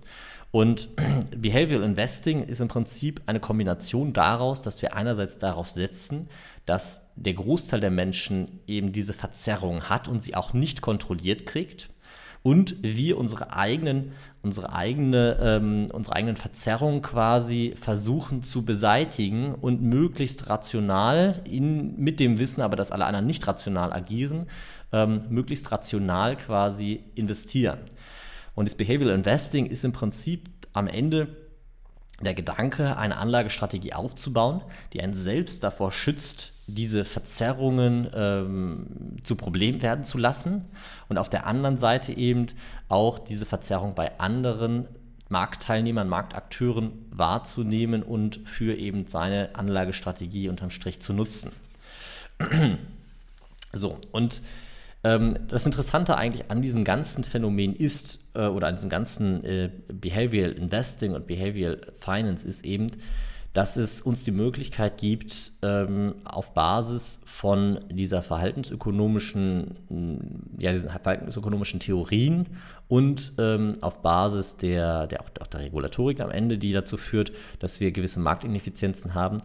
Und 0.50 0.88
Behavioral 1.36 1.84
Investing 1.84 2.44
ist 2.44 2.60
im 2.60 2.68
Prinzip 2.68 3.22
eine 3.26 3.40
Kombination 3.40 4.12
daraus, 4.12 4.62
dass 4.62 4.82
wir 4.82 4.94
einerseits 4.94 5.38
darauf 5.38 5.70
setzen, 5.70 6.28
dass 6.66 7.02
der 7.16 7.34
Großteil 7.34 7.80
der 7.80 7.90
Menschen 7.90 8.60
eben 8.66 8.92
diese 8.92 9.12
Verzerrung 9.12 9.84
hat 9.84 10.08
und 10.08 10.22
sie 10.22 10.34
auch 10.34 10.52
nicht 10.52 10.80
kontrolliert 10.80 11.46
kriegt 11.46 11.90
und 12.42 12.76
wir 12.82 13.18
unsere 13.18 13.52
eigenen, 13.52 14.12
unsere 14.42 14.72
eigene, 14.72 15.38
ähm, 15.40 15.88
unsere 15.92 16.16
eigenen 16.16 16.36
Verzerrungen 16.36 17.02
quasi 17.02 17.74
versuchen 17.80 18.42
zu 18.42 18.64
beseitigen 18.64 19.54
und 19.54 19.82
möglichst 19.82 20.48
rational 20.48 21.40
in, 21.48 21.96
mit 21.98 22.18
dem 22.18 22.38
Wissen, 22.38 22.62
aber 22.62 22.76
dass 22.76 22.90
alle 22.90 23.06
anderen 23.06 23.26
nicht 23.26 23.46
rational 23.46 23.92
agieren, 23.92 24.46
ähm, 24.92 25.22
möglichst 25.28 25.70
rational 25.70 26.36
quasi 26.36 27.04
investieren. 27.14 27.78
Und 28.54 28.68
das 28.68 28.74
Behavioral 28.74 29.14
Investing 29.14 29.66
ist 29.66 29.84
im 29.84 29.92
Prinzip 29.92 30.48
am 30.72 30.88
Ende 30.88 31.28
der 32.20 32.34
Gedanke, 32.34 32.96
eine 32.96 33.16
Anlagestrategie 33.16 33.94
aufzubauen, 33.94 34.62
die 34.92 35.02
einen 35.02 35.14
selbst 35.14 35.64
davor 35.64 35.92
schützt, 35.92 36.52
diese 36.66 37.04
Verzerrungen 37.04 38.08
ähm, 38.14 38.86
zu 39.24 39.34
Problem 39.34 39.82
werden 39.82 40.04
zu 40.04 40.18
lassen 40.18 40.64
und 41.08 41.18
auf 41.18 41.28
der 41.28 41.46
anderen 41.46 41.78
Seite 41.78 42.12
eben 42.12 42.46
auch 42.88 43.18
diese 43.18 43.46
Verzerrung 43.46 43.94
bei 43.94 44.18
anderen 44.18 44.86
Marktteilnehmern, 45.28 46.08
Marktakteuren 46.08 46.92
wahrzunehmen 47.10 48.02
und 48.02 48.40
für 48.44 48.76
eben 48.76 49.06
seine 49.06 49.50
Anlagestrategie 49.54 50.48
unterm 50.48 50.70
Strich 50.70 51.00
zu 51.00 51.12
nutzen. 51.12 51.50
so, 53.72 53.98
und 54.12 54.42
ähm, 55.04 55.36
das 55.48 55.66
Interessante 55.66 56.16
eigentlich 56.16 56.50
an 56.50 56.62
diesem 56.62 56.84
ganzen 56.84 57.24
Phänomen 57.24 57.74
ist, 57.74 58.20
äh, 58.34 58.46
oder 58.46 58.68
an 58.68 58.76
diesem 58.76 58.90
ganzen 58.90 59.44
äh, 59.44 59.70
Behavioral 59.92 60.52
Investing 60.52 61.14
und 61.14 61.26
Behavioral 61.26 61.80
Finance 61.98 62.46
ist 62.46 62.64
eben, 62.64 62.88
dass 63.52 63.76
es 63.76 64.00
uns 64.00 64.24
die 64.24 64.30
Möglichkeit 64.30 64.96
gibt, 64.96 65.52
ähm, 65.62 66.14
auf 66.24 66.54
Basis 66.54 67.20
von 67.24 67.80
dieser 67.90 68.22
verhaltensökonomischen, 68.22 70.48
ja, 70.58 70.72
diesen 70.72 70.88
verhaltensökonomischen 70.88 71.80
Theorien 71.80 72.46
und 72.88 73.32
ähm, 73.38 73.76
auf 73.82 74.00
Basis 74.00 74.56
der, 74.56 75.06
der, 75.06 75.20
auch, 75.20 75.28
auch, 75.40 75.46
der 75.46 75.60
Regulatorik 75.60 76.20
am 76.20 76.30
Ende, 76.30 76.56
die 76.56 76.72
dazu 76.72 76.96
führt, 76.96 77.32
dass 77.58 77.80
wir 77.80 77.92
gewisse 77.92 78.20
Marktineffizienzen 78.20 79.14
haben, 79.14 79.38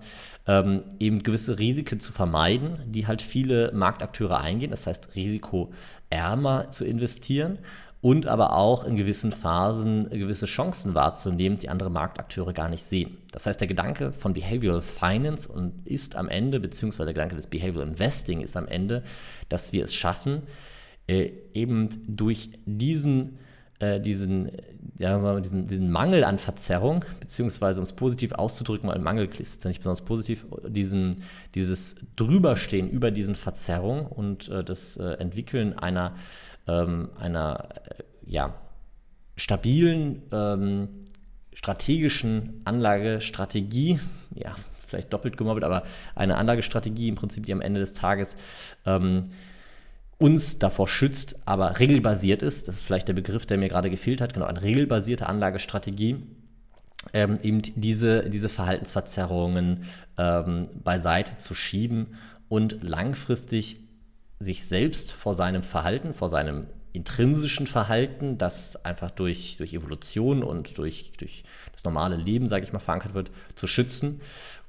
ähm, 0.48 0.82
eben 1.00 1.24
gewisse 1.24 1.60
Risiken 1.60 2.00
zu 2.00 2.14
vermeiden, 2.14 2.80
die 2.86 3.08
halt 3.08 3.22
viele 3.22 3.72
Marktakteure 3.74 4.40
eingehen, 4.40 4.72
das 4.72 4.88
heißt 4.88 5.16
risikoärmer 5.16 6.72
zu 6.72 6.86
investieren 6.86 7.60
und 8.02 8.28
aber 8.28 8.54
auch 8.54 8.84
in 8.84 8.96
gewissen 8.96 9.32
Phasen 9.32 10.10
gewisse 10.10 10.46
Chancen 10.46 10.94
wahrzunehmen, 10.94 11.58
die 11.58 11.70
andere 11.70 11.90
Marktakteure 11.90 12.54
gar 12.54 12.70
nicht 12.70 12.84
sehen. 12.84 13.18
Das 13.32 13.46
heißt, 13.46 13.60
der 13.60 13.68
Gedanke 13.68 14.12
von 14.12 14.34
Behavioral 14.34 14.82
Finance 14.82 15.52
und 15.52 15.86
ist 15.86 16.16
am 16.16 16.30
Ende, 16.30 16.60
beziehungsweise 16.60 17.08
der 17.08 17.14
Gedanke 17.14 17.36
des 17.36 17.48
Behavioral 17.48 17.88
Investing 17.88 18.42
ist 18.42 18.56
am 18.56 18.68
Ende, 18.68 19.04
dass 19.50 19.74
wir 19.74 19.84
es 19.84 19.96
schaffen, 19.96 20.44
äh, 21.08 21.32
eben 21.54 21.90
durch 22.08 22.52
diesen 22.66 23.40
äh, 23.80 24.00
diesen, 24.00 24.52
ja, 24.98 25.20
sagen 25.20 25.38
wir, 25.38 25.42
diesen, 25.42 25.68
diesen 25.68 25.92
Mangel 25.92 26.24
an 26.24 26.38
Verzerrung, 26.38 27.06
beziehungsweise 27.20 27.80
um 27.80 27.84
es 27.84 27.94
positiv 27.94 28.32
auszudrücken, 28.32 28.90
weil 28.90 29.00
Mangel 29.00 29.30
ist 29.40 29.64
nicht 29.66 29.80
besonders 29.80 30.02
positiv, 30.02 30.46
diesen, 30.68 31.16
dieses 31.56 31.96
Drüberstehen 32.16 32.90
über 32.90 33.12
diesen 33.12 33.36
Verzerrung 33.36 34.06
und 34.06 34.50
äh, 34.50 34.64
das 34.64 34.98
äh, 34.98 35.14
Entwickeln 35.20 35.78
einer 35.78 36.14
ähm, 36.68 37.10
einer 37.18 37.70
äh, 37.86 38.04
ja, 38.26 38.54
stabilen 39.36 40.24
ähm, 40.32 40.90
strategischen 41.54 42.62
Anlagestrategie, 42.66 44.00
ja, 44.36 44.56
vielleicht 44.86 45.12
doppelt 45.12 45.38
gemobbelt, 45.38 45.64
aber 45.64 45.84
eine 46.16 46.38
Anlagestrategie 46.38 47.10
im 47.10 47.16
Prinzip, 47.16 47.46
die 47.46 47.54
am 47.54 47.62
Ende 47.62 47.80
des 47.80 47.94
Tages 47.94 48.36
ähm, 48.86 49.24
uns 50.18 50.58
davor 50.60 50.88
schützt, 50.88 51.48
aber 51.48 51.80
regelbasiert 51.80 52.42
ist. 52.42 52.68
Das 52.68 52.78
ist 52.78 52.84
vielleicht 52.84 53.08
der 53.08 53.14
Begriff, 53.14 53.46
der 53.46 53.58
mir 53.58 53.70
gerade 53.70 53.90
gefehlt 53.90 54.22
hat. 54.22 54.34
Genau, 54.34 54.46
eine 54.46 54.62
regelbasierte 54.62 55.28
Anlagestrategie. 55.28 56.24
Ähm, 57.14 57.38
eben 57.42 57.62
diese, 57.62 58.30
diese 58.30 58.50
Verhaltensverzerrungen 58.50 59.84
ähm, 60.18 60.68
beiseite 60.84 61.38
zu 61.38 61.54
schieben 61.54 62.16
und 62.50 62.84
langfristig 62.84 63.78
sich 64.40 64.66
selbst 64.66 65.12
vor 65.12 65.34
seinem 65.34 65.64
Verhalten, 65.64 66.14
vor 66.14 66.30
seinem 66.30 66.68
intrinsischen 66.94 67.68
Verhalten, 67.68 68.38
das 68.38 68.84
einfach 68.84 69.12
durch, 69.12 69.56
durch 69.58 69.74
Evolution 69.74 70.44
und 70.44 70.78
durch, 70.78 71.12
durch 71.18 71.44
das 71.72 71.84
normale 71.84 72.16
Leben, 72.16 72.48
sage 72.48 72.66
ich 72.66 72.74
mal, 72.74 72.80
verankert 72.80 73.14
wird, 73.14 73.32
zu 73.56 73.68
schützen 73.68 74.20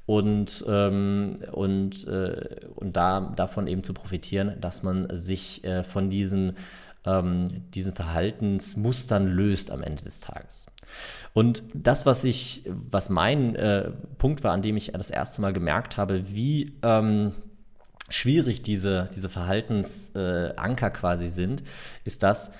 und, 0.08 0.64
ähm, 0.66 1.36
und, 1.52 2.08
äh, 2.08 2.60
und 2.76 2.96
da, 2.96 3.30
davon 3.36 3.66
eben 3.66 3.84
zu 3.84 3.92
profitieren, 3.92 4.58
dass 4.58 4.82
man 4.82 5.06
sich 5.14 5.62
äh, 5.64 5.82
von 5.82 6.08
diesen, 6.08 6.56
ähm, 7.04 7.48
diesen 7.74 7.92
Verhaltensmustern 7.92 9.26
löst 9.26 9.70
am 9.70 9.82
Ende 9.82 10.02
des 10.04 10.20
Tages. 10.20 10.64
Und 11.34 11.62
das, 11.74 12.06
was 12.06 12.24
ich, 12.24 12.62
was 12.66 13.10
mein 13.10 13.54
äh, 13.56 13.90
Punkt 14.16 14.42
war, 14.44 14.52
an 14.52 14.62
dem 14.62 14.78
ich 14.78 14.92
das 14.94 15.10
erste 15.10 15.42
Mal 15.42 15.52
gemerkt 15.52 15.98
habe, 15.98 16.32
wie 16.32 16.78
ähm, 16.82 17.32
schwierig 18.08 18.62
diese, 18.62 19.10
diese 19.14 19.28
Verhaltensanker 19.28 20.86
äh, 20.86 20.90
quasi 20.90 21.28
sind, 21.28 21.62
ist 22.04 22.22
das, 22.22 22.50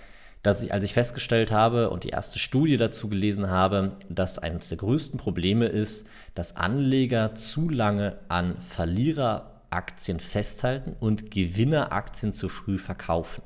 dass 0.43 0.63
ich, 0.63 0.73
als 0.73 0.85
ich 0.85 0.93
festgestellt 0.93 1.51
habe 1.51 1.91
und 1.91 2.05
die 2.05 2.11
erste 2.11 2.39
Studie 2.39 2.77
dazu 2.77 3.09
gelesen 3.09 3.51
habe, 3.51 3.93
dass 4.09 4.39
eines 4.39 4.69
der 4.69 4.79
größten 4.79 5.19
Probleme 5.19 5.67
ist, 5.67 6.07
dass 6.35 6.57
Anleger 6.57 7.35
zu 7.35 7.69
lange 7.69 8.19
an 8.29 8.57
Verliereraktien 8.61 10.21
festhalten 10.21 10.95
und 11.01 11.31
Gewinneraktien 11.31 12.33
zu 12.33 12.49
früh 12.49 12.79
verkaufen. 12.79 13.43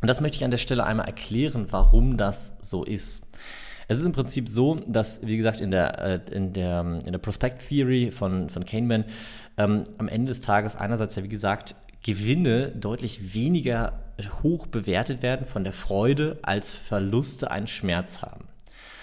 Und 0.00 0.08
das 0.08 0.20
möchte 0.20 0.36
ich 0.36 0.44
an 0.44 0.50
der 0.50 0.58
Stelle 0.58 0.84
einmal 0.84 1.06
erklären, 1.06 1.68
warum 1.70 2.16
das 2.16 2.54
so 2.60 2.84
ist. 2.84 3.22
Es 3.86 3.98
ist 3.98 4.06
im 4.06 4.12
Prinzip 4.12 4.48
so, 4.48 4.76
dass, 4.86 5.26
wie 5.26 5.36
gesagt, 5.36 5.60
in 5.60 5.70
der, 5.70 5.98
äh, 5.98 6.20
in 6.30 6.52
der, 6.52 6.80
in 6.80 7.12
der 7.12 7.18
Prospect 7.18 7.68
Theory 7.68 8.10
von, 8.10 8.48
von 8.48 8.64
Kahneman 8.64 9.04
ähm, 9.56 9.84
am 9.98 10.08
Ende 10.08 10.30
des 10.30 10.40
Tages 10.40 10.76
einerseits 10.76 11.16
ja, 11.16 11.22
wie 11.22 11.28
gesagt, 11.28 11.74
Gewinne 12.02 12.68
deutlich 12.68 13.34
weniger 13.34 14.03
hoch 14.42 14.66
bewertet 14.66 15.22
werden 15.22 15.46
von 15.46 15.64
der 15.64 15.72
Freude, 15.72 16.38
als 16.42 16.72
Verluste 16.72 17.50
einen 17.50 17.66
Schmerz 17.66 18.22
haben. 18.22 18.48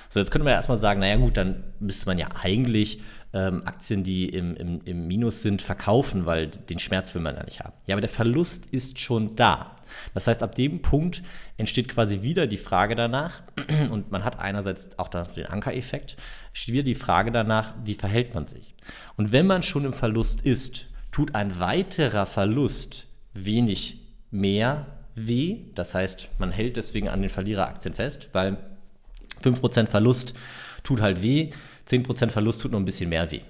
So, 0.10 0.20
jetzt 0.20 0.30
könnte 0.30 0.44
man 0.44 0.52
ja 0.52 0.58
erstmal 0.58 0.78
sagen, 0.78 1.00
naja 1.00 1.16
gut, 1.16 1.38
dann 1.38 1.64
müsste 1.80 2.06
man 2.06 2.18
ja 2.18 2.28
eigentlich 2.44 3.02
ähm, 3.34 3.66
Aktien, 3.66 4.04
die 4.04 4.28
im, 4.28 4.58
im, 4.58 4.82
im 4.84 5.08
Minus 5.08 5.42
sind, 5.42 5.62
verkaufen, 5.62 6.26
weil 6.26 6.48
den 6.48 6.80
Schmerz 6.80 7.16
will 7.16 7.22
man 7.22 7.36
ja 7.36 7.44
nicht 7.44 7.62
haben. 7.62 7.74
Ja, 7.88 7.96
aber 7.96 8.02
der 8.02 8.10
Verlust 8.10 8.66
ist 8.66 9.00
schon 9.00 9.38
da. 9.38 9.78
Das 10.14 10.28
heißt, 10.28 10.44
ab 10.44 10.56
dem 10.56 10.82
Punkt 10.82 11.24
entsteht 11.56 11.88
quasi 11.88 12.22
wieder 12.22 12.46
die 12.46 12.58
Frage 12.58 12.96
danach, 12.96 13.42
und 13.90 14.12
man 14.12 14.26
hat 14.26 14.38
einerseits 14.40 15.00
auch 15.00 15.08
den 15.08 15.46
Ankereffekt, 15.46 16.18
steht 16.52 16.74
wieder 16.74 16.84
die 16.84 16.96
Frage 16.96 17.32
danach, 17.32 17.74
wie 17.86 17.94
verhält 17.94 18.34
man 18.34 18.48
sich. 18.48 18.76
Und 19.16 19.32
wenn 19.32 19.48
man 19.48 19.64
schon 19.64 19.86
im 19.86 19.94
Verlust 19.94 20.42
ist, 20.42 20.88
tut 21.12 21.36
ein 21.36 21.60
weiterer 21.60 22.26
Verlust 22.26 23.08
wenig 23.34 24.00
mehr 24.30 24.88
weh. 25.16 25.60
Das 25.76 25.94
heißt, 25.94 26.30
man 26.38 26.52
hält 26.52 26.78
deswegen 26.78 27.10
an 27.10 27.22
den 27.22 27.30
Verliereraktien 27.30 27.94
fest, 27.94 28.30
weil 28.34 28.58
5% 29.44 29.88
Verlust 29.88 30.34
tut 30.84 31.02
halt 31.02 31.22
weh, 31.22 31.52
10% 31.88 32.30
Verlust 32.30 32.62
tut 32.62 32.72
nur 32.72 32.80
ein 32.80 32.86
bisschen 32.86 33.10
mehr 33.10 33.32
weh. 33.32 33.42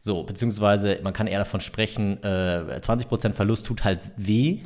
So, 0.00 0.22
beziehungsweise 0.22 1.00
man 1.02 1.12
kann 1.12 1.26
eher 1.26 1.40
davon 1.40 1.60
sprechen, 1.60 2.22
äh, 2.22 2.80
20% 2.80 3.32
Verlust 3.32 3.66
tut 3.66 3.84
halt 3.84 4.12
weh 4.16 4.60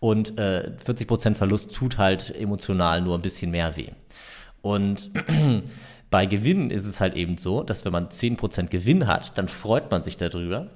und 0.00 0.38
äh, 0.38 0.72
40% 0.84 1.34
Verlust 1.34 1.74
tut 1.74 1.98
halt 1.98 2.34
emotional 2.34 3.00
nur 3.00 3.16
ein 3.16 3.22
bisschen 3.22 3.50
mehr 3.50 3.76
weh. 3.76 3.90
Und 4.62 5.10
bei 6.10 6.26
Gewinn 6.26 6.70
ist 6.70 6.86
es 6.86 7.00
halt 7.00 7.14
eben 7.14 7.38
so, 7.38 7.62
dass 7.62 7.84
wenn 7.84 7.92
man 7.92 8.08
10% 8.08 8.66
Gewinn 8.66 9.06
hat, 9.06 9.38
dann 9.38 9.46
freut 9.46 9.90
man 9.90 10.02
sich 10.02 10.16
darüber. 10.16 10.70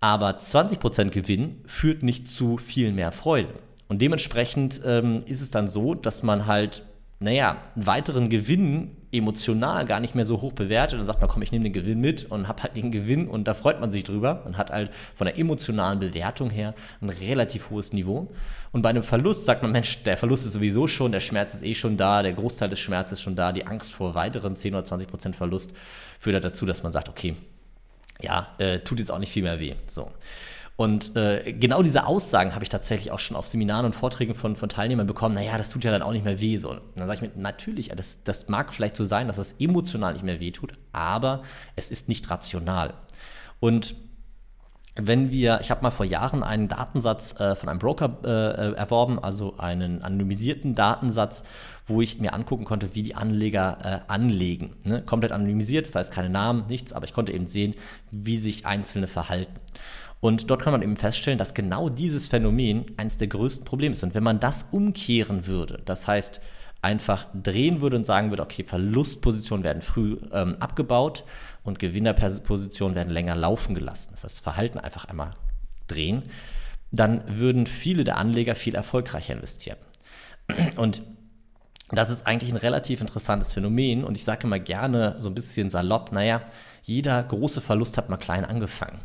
Aber 0.00 0.38
20% 0.38 1.10
Gewinn 1.10 1.60
führt 1.66 2.02
nicht 2.02 2.28
zu 2.28 2.56
viel 2.56 2.92
mehr 2.92 3.12
Freude. 3.12 3.52
Und 3.90 4.00
dementsprechend 4.00 4.80
ähm, 4.84 5.18
ist 5.26 5.40
es 5.40 5.50
dann 5.50 5.66
so, 5.66 5.94
dass 5.96 6.22
man 6.22 6.46
halt, 6.46 6.84
naja, 7.18 7.56
einen 7.74 7.86
weiteren 7.86 8.30
Gewinn 8.30 8.96
emotional 9.10 9.84
gar 9.84 9.98
nicht 9.98 10.14
mehr 10.14 10.24
so 10.24 10.40
hoch 10.40 10.52
bewertet 10.52 11.00
und 11.00 11.06
sagt 11.06 11.20
man, 11.20 11.28
komm, 11.28 11.42
ich 11.42 11.50
nehme 11.50 11.64
den 11.64 11.72
Gewinn 11.72 12.00
mit 12.00 12.30
und 12.30 12.46
habe 12.46 12.62
halt 12.62 12.76
den 12.76 12.92
Gewinn 12.92 13.26
und 13.26 13.48
da 13.48 13.52
freut 13.52 13.80
man 13.80 13.90
sich 13.90 14.04
drüber 14.04 14.42
und 14.46 14.56
hat 14.56 14.70
halt 14.70 14.92
von 15.12 15.24
der 15.24 15.36
emotionalen 15.36 15.98
Bewertung 15.98 16.50
her 16.50 16.72
ein 17.00 17.08
relativ 17.08 17.70
hohes 17.70 17.92
Niveau. 17.92 18.32
Und 18.70 18.82
bei 18.82 18.90
einem 18.90 19.02
Verlust 19.02 19.44
sagt 19.46 19.62
man, 19.62 19.72
Mensch, 19.72 20.04
der 20.04 20.16
Verlust 20.16 20.46
ist 20.46 20.52
sowieso 20.52 20.86
schon, 20.86 21.10
der 21.10 21.18
Schmerz 21.18 21.54
ist 21.54 21.64
eh 21.64 21.74
schon 21.74 21.96
da, 21.96 22.22
der 22.22 22.34
Großteil 22.34 22.68
des 22.68 22.78
Schmerzes 22.78 23.18
ist 23.18 23.22
schon 23.22 23.34
da, 23.34 23.50
die 23.50 23.66
Angst 23.66 23.92
vor 23.92 24.14
weiteren 24.14 24.54
10 24.54 24.72
oder 24.72 24.84
20 24.84 25.08
Prozent 25.08 25.34
Verlust 25.34 25.72
führt 26.20 26.34
halt 26.34 26.44
dazu, 26.44 26.64
dass 26.64 26.84
man 26.84 26.92
sagt, 26.92 27.08
okay, 27.08 27.34
ja, 28.22 28.52
äh, 28.58 28.78
tut 28.78 29.00
jetzt 29.00 29.10
auch 29.10 29.18
nicht 29.18 29.32
viel 29.32 29.42
mehr 29.42 29.58
weh. 29.58 29.74
So. 29.88 30.12
Und 30.80 31.14
äh, 31.14 31.52
genau 31.52 31.82
diese 31.82 32.06
Aussagen 32.06 32.54
habe 32.54 32.64
ich 32.64 32.70
tatsächlich 32.70 33.12
auch 33.12 33.18
schon 33.18 33.36
auf 33.36 33.46
Seminaren 33.46 33.84
und 33.84 33.94
Vorträgen 33.94 34.34
von, 34.34 34.56
von 34.56 34.70
Teilnehmern 34.70 35.06
bekommen. 35.06 35.34
Naja, 35.34 35.58
das 35.58 35.68
tut 35.68 35.84
ja 35.84 35.90
dann 35.90 36.00
auch 36.00 36.12
nicht 36.12 36.24
mehr 36.24 36.40
weh. 36.40 36.56
So. 36.56 36.70
Und 36.70 36.80
dann 36.96 37.06
sage 37.06 37.16
ich 37.16 37.34
mir, 37.36 37.42
natürlich, 37.42 37.90
das, 37.90 38.24
das 38.24 38.48
mag 38.48 38.72
vielleicht 38.72 38.96
so 38.96 39.04
sein, 39.04 39.26
dass 39.26 39.36
das 39.36 39.56
emotional 39.58 40.14
nicht 40.14 40.24
mehr 40.24 40.40
weh 40.40 40.52
tut, 40.52 40.72
aber 40.92 41.42
es 41.76 41.90
ist 41.90 42.08
nicht 42.08 42.30
rational. 42.30 42.94
Und 43.58 43.94
wenn 44.94 45.30
wir, 45.30 45.60
ich 45.60 45.70
habe 45.70 45.82
mal 45.82 45.90
vor 45.90 46.06
Jahren 46.06 46.42
einen 46.42 46.68
Datensatz 46.68 47.38
äh, 47.38 47.56
von 47.56 47.68
einem 47.68 47.78
Broker 47.78 48.16
äh, 48.24 48.72
erworben, 48.72 49.22
also 49.22 49.58
einen 49.58 50.00
anonymisierten 50.00 50.74
Datensatz, 50.74 51.44
wo 51.88 52.00
ich 52.00 52.20
mir 52.20 52.32
angucken 52.32 52.64
konnte, 52.64 52.94
wie 52.94 53.02
die 53.02 53.14
Anleger 53.14 53.78
äh, 53.84 54.10
anlegen. 54.10 54.76
Ne? 54.84 55.02
Komplett 55.02 55.32
anonymisiert, 55.32 55.86
das 55.86 55.94
heißt 55.94 56.10
keine 56.10 56.30
Namen, 56.30 56.64
nichts, 56.68 56.94
aber 56.94 57.04
ich 57.04 57.12
konnte 57.12 57.32
eben 57.32 57.48
sehen, 57.48 57.74
wie 58.10 58.38
sich 58.38 58.64
Einzelne 58.64 59.08
verhalten. 59.08 59.60
Und 60.20 60.50
dort 60.50 60.62
kann 60.62 60.72
man 60.72 60.82
eben 60.82 60.96
feststellen, 60.96 61.38
dass 61.38 61.54
genau 61.54 61.88
dieses 61.88 62.28
Phänomen 62.28 62.84
eines 62.96 63.16
der 63.16 63.28
größten 63.28 63.64
Probleme 63.64 63.94
ist. 63.94 64.02
Und 64.02 64.14
wenn 64.14 64.22
man 64.22 64.38
das 64.38 64.66
umkehren 64.70 65.46
würde, 65.46 65.80
das 65.84 66.06
heißt 66.06 66.40
einfach 66.82 67.26
drehen 67.34 67.80
würde 67.80 67.96
und 67.96 68.04
sagen 68.04 68.30
würde, 68.30 68.42
okay, 68.42 68.64
Verlustpositionen 68.64 69.64
werden 69.64 69.82
früh 69.82 70.16
ähm, 70.32 70.56
abgebaut 70.60 71.24
und 71.62 71.78
Gewinnerpositionen 71.78 72.94
werden 72.94 73.10
länger 73.10 73.34
laufen 73.34 73.74
gelassen. 73.74 74.10
Das 74.12 74.24
heißt, 74.24 74.36
das 74.36 74.40
Verhalten 74.40 74.78
einfach 74.78 75.04
einmal 75.06 75.34
drehen, 75.88 76.22
dann 76.90 77.22
würden 77.26 77.66
viele 77.66 78.04
der 78.04 78.16
Anleger 78.16 78.54
viel 78.54 78.74
erfolgreicher 78.74 79.34
investieren. 79.34 79.78
Und 80.76 81.02
das 81.98 82.10
ist 82.10 82.26
eigentlich 82.26 82.52
ein 82.52 82.56
relativ 82.56 83.00
interessantes 83.00 83.52
Phänomen 83.52 84.04
und 84.04 84.16
ich 84.16 84.24
sage 84.24 84.46
immer 84.46 84.58
gerne 84.58 85.16
so 85.18 85.28
ein 85.28 85.34
bisschen 85.34 85.70
salopp, 85.70 86.12
naja, 86.12 86.42
jeder 86.82 87.22
große 87.22 87.60
Verlust 87.60 87.98
hat 87.98 88.08
mal 88.08 88.16
klein 88.16 88.44
angefangen. 88.44 89.00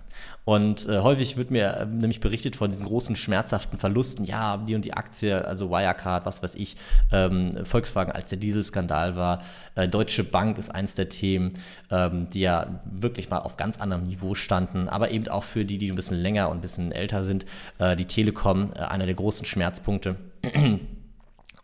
Und 0.46 0.88
äh, 0.88 1.00
häufig 1.00 1.38
wird 1.38 1.52
mir 1.52 1.78
äh, 1.78 1.86
nämlich 1.86 2.20
berichtet 2.20 2.56
von 2.56 2.70
diesen 2.70 2.86
großen 2.86 3.16
schmerzhaften 3.16 3.78
Verlusten. 3.78 4.26
Ja, 4.26 4.58
die 4.58 4.76
und 4.76 4.86
die 4.86 4.94
Aktie, 4.94 5.44
also 5.46 5.70
Wirecard, 5.70 6.26
was 6.26 6.42
weiß 6.42 6.56
ich, 6.56 6.78
ähm, 7.12 7.66
Volkswagen, 7.66 8.12
als 8.12 8.30
der 8.30 8.38
Dieselskandal 8.38 9.16
war. 9.16 9.44
Äh, 9.76 9.88
Deutsche 9.88 10.24
Bank 10.24 10.58
ist 10.58 10.70
eins 10.74 10.96
der 10.96 11.10
Themen, 11.10 11.54
ähm, 11.92 12.30
die 12.30 12.42
ja 12.42 12.80
wirklich 12.86 13.30
mal 13.30 13.40
auf 13.40 13.58
ganz 13.58 13.80
anderem 13.80 14.04
Niveau 14.04 14.36
standen. 14.36 14.88
Aber 14.88 15.12
eben 15.12 15.28
auch 15.28 15.44
für 15.44 15.66
die, 15.66 15.78
die 15.78 15.92
ein 15.92 15.96
bisschen 15.96 16.18
länger 16.18 16.50
und 16.50 16.58
ein 16.58 16.62
bisschen 16.62 16.92
älter 16.92 17.24
sind, 17.24 17.46
äh, 17.80 17.96
die 17.96 18.06
Telekom, 18.06 18.72
äh, 18.74 18.80
einer 18.80 19.06
der 19.06 19.16
großen 19.16 19.46
Schmerzpunkte. 19.46 20.16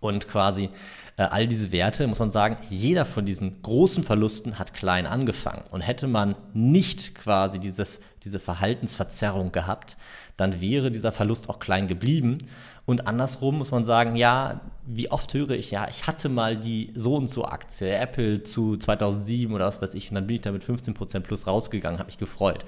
Und 0.01 0.27
quasi 0.27 0.69
äh, 1.15 1.23
all 1.23 1.47
diese 1.47 1.71
Werte, 1.71 2.07
muss 2.07 2.19
man 2.19 2.31
sagen, 2.31 2.57
jeder 2.69 3.05
von 3.05 3.25
diesen 3.25 3.61
großen 3.61 4.03
Verlusten 4.03 4.57
hat 4.59 4.73
klein 4.73 5.05
angefangen. 5.05 5.63
Und 5.69 5.81
hätte 5.81 6.07
man 6.07 6.35
nicht 6.53 7.15
quasi 7.15 7.59
dieses, 7.59 8.01
diese 8.23 8.39
Verhaltensverzerrung 8.39 9.51
gehabt, 9.51 9.97
dann 10.37 10.59
wäre 10.59 10.91
dieser 10.91 11.11
Verlust 11.11 11.49
auch 11.49 11.59
klein 11.59 11.87
geblieben. 11.87 12.39
Und 12.85 13.07
andersrum 13.07 13.59
muss 13.59 13.69
man 13.69 13.85
sagen, 13.85 14.15
ja, 14.15 14.61
wie 14.87 15.11
oft 15.11 15.33
höre 15.35 15.51
ich, 15.51 15.69
ja, 15.69 15.87
ich 15.87 16.07
hatte 16.07 16.29
mal 16.29 16.57
die 16.57 16.91
so 16.95 17.15
und 17.15 17.29
so 17.29 17.45
Aktie, 17.45 17.95
Apple 17.95 18.41
zu 18.41 18.75
2007 18.75 19.53
oder 19.53 19.67
was 19.67 19.81
weiß 19.81 19.93
ich, 19.93 20.09
und 20.09 20.15
dann 20.15 20.25
bin 20.25 20.37
ich 20.37 20.41
da 20.41 20.51
mit 20.51 20.63
15% 20.63 21.19
plus 21.19 21.45
rausgegangen, 21.45 21.99
habe 21.99 22.07
mich 22.07 22.17
gefreut. 22.17 22.65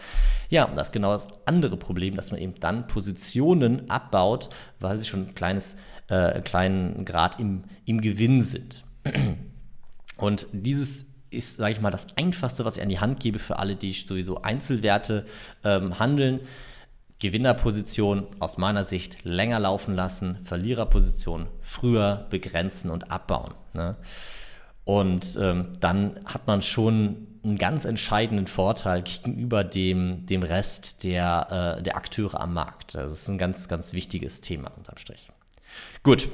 Ja, 0.50 0.68
das 0.68 0.90
ist 0.90 0.94
genau 0.94 1.14
das 1.14 1.28
andere 1.46 1.78
Problem, 1.78 2.16
dass 2.16 2.30
man 2.30 2.40
eben 2.40 2.54
dann 2.60 2.86
Positionen 2.86 3.90
abbaut, 3.90 4.50
weil 4.80 5.00
sie 5.00 5.06
schon 5.06 5.28
ein 5.28 5.36
kleines 5.36 5.76
äh, 6.08 6.42
kleinen 6.42 7.06
Grad 7.06 7.40
im, 7.40 7.64
im 7.86 8.02
Gewinn 8.02 8.42
sind. 8.42 8.84
Und 10.18 10.48
dieses 10.52 11.06
ist, 11.30 11.58
sage 11.58 11.74
ich 11.74 11.82
mal, 11.82 11.92
das 11.92 12.16
Einfachste, 12.16 12.64
was 12.66 12.78
ich 12.78 12.84
an 12.84 12.90
die 12.90 13.00
Hand 13.00 13.20
gebe 13.20 13.40
für 13.40 13.60
alle, 13.60 13.76
die 13.76 13.92
sowieso 13.92 14.42
Einzelwerte 14.42 15.26
ähm, 15.64 16.00
handeln. 16.00 16.40
Gewinnerposition 17.20 18.28
aus 18.40 18.58
meiner 18.58 18.84
Sicht 18.84 19.24
länger 19.24 19.60
laufen 19.60 19.96
lassen, 19.96 20.40
Verliererposition 20.44 21.48
früher 21.62 22.28
begrenzen 22.30 22.92
und 22.92 23.12
abbauen. 23.12 23.54
Ne? 23.74 23.96
Und 24.84 25.38
ähm, 25.40 25.70
dann 25.80 26.20
hat 26.26 26.48
man 26.48 26.62
schon 26.62 27.28
einen 27.44 27.58
ganz 27.58 27.86
entscheidenden 27.86 28.48
Vorteil 28.48 29.04
gegenüber 29.04 29.64
dem, 29.64 30.26
dem 30.26 30.44
Rest 30.44 31.04
der, 31.04 31.78
äh, 31.80 31.84
der 31.84 31.96
Akteure 31.96 32.40
am 32.40 32.54
Markt. 32.54 32.96
Das 32.96 33.12
ist 33.12 33.28
ein 33.30 33.38
ganz, 33.38 33.68
ganz 33.68 33.94
wichtiges 33.94 34.42
Thema 34.42 34.72
unterm 34.76 34.98
Strich. 34.98 35.30
Gut. 36.04 36.30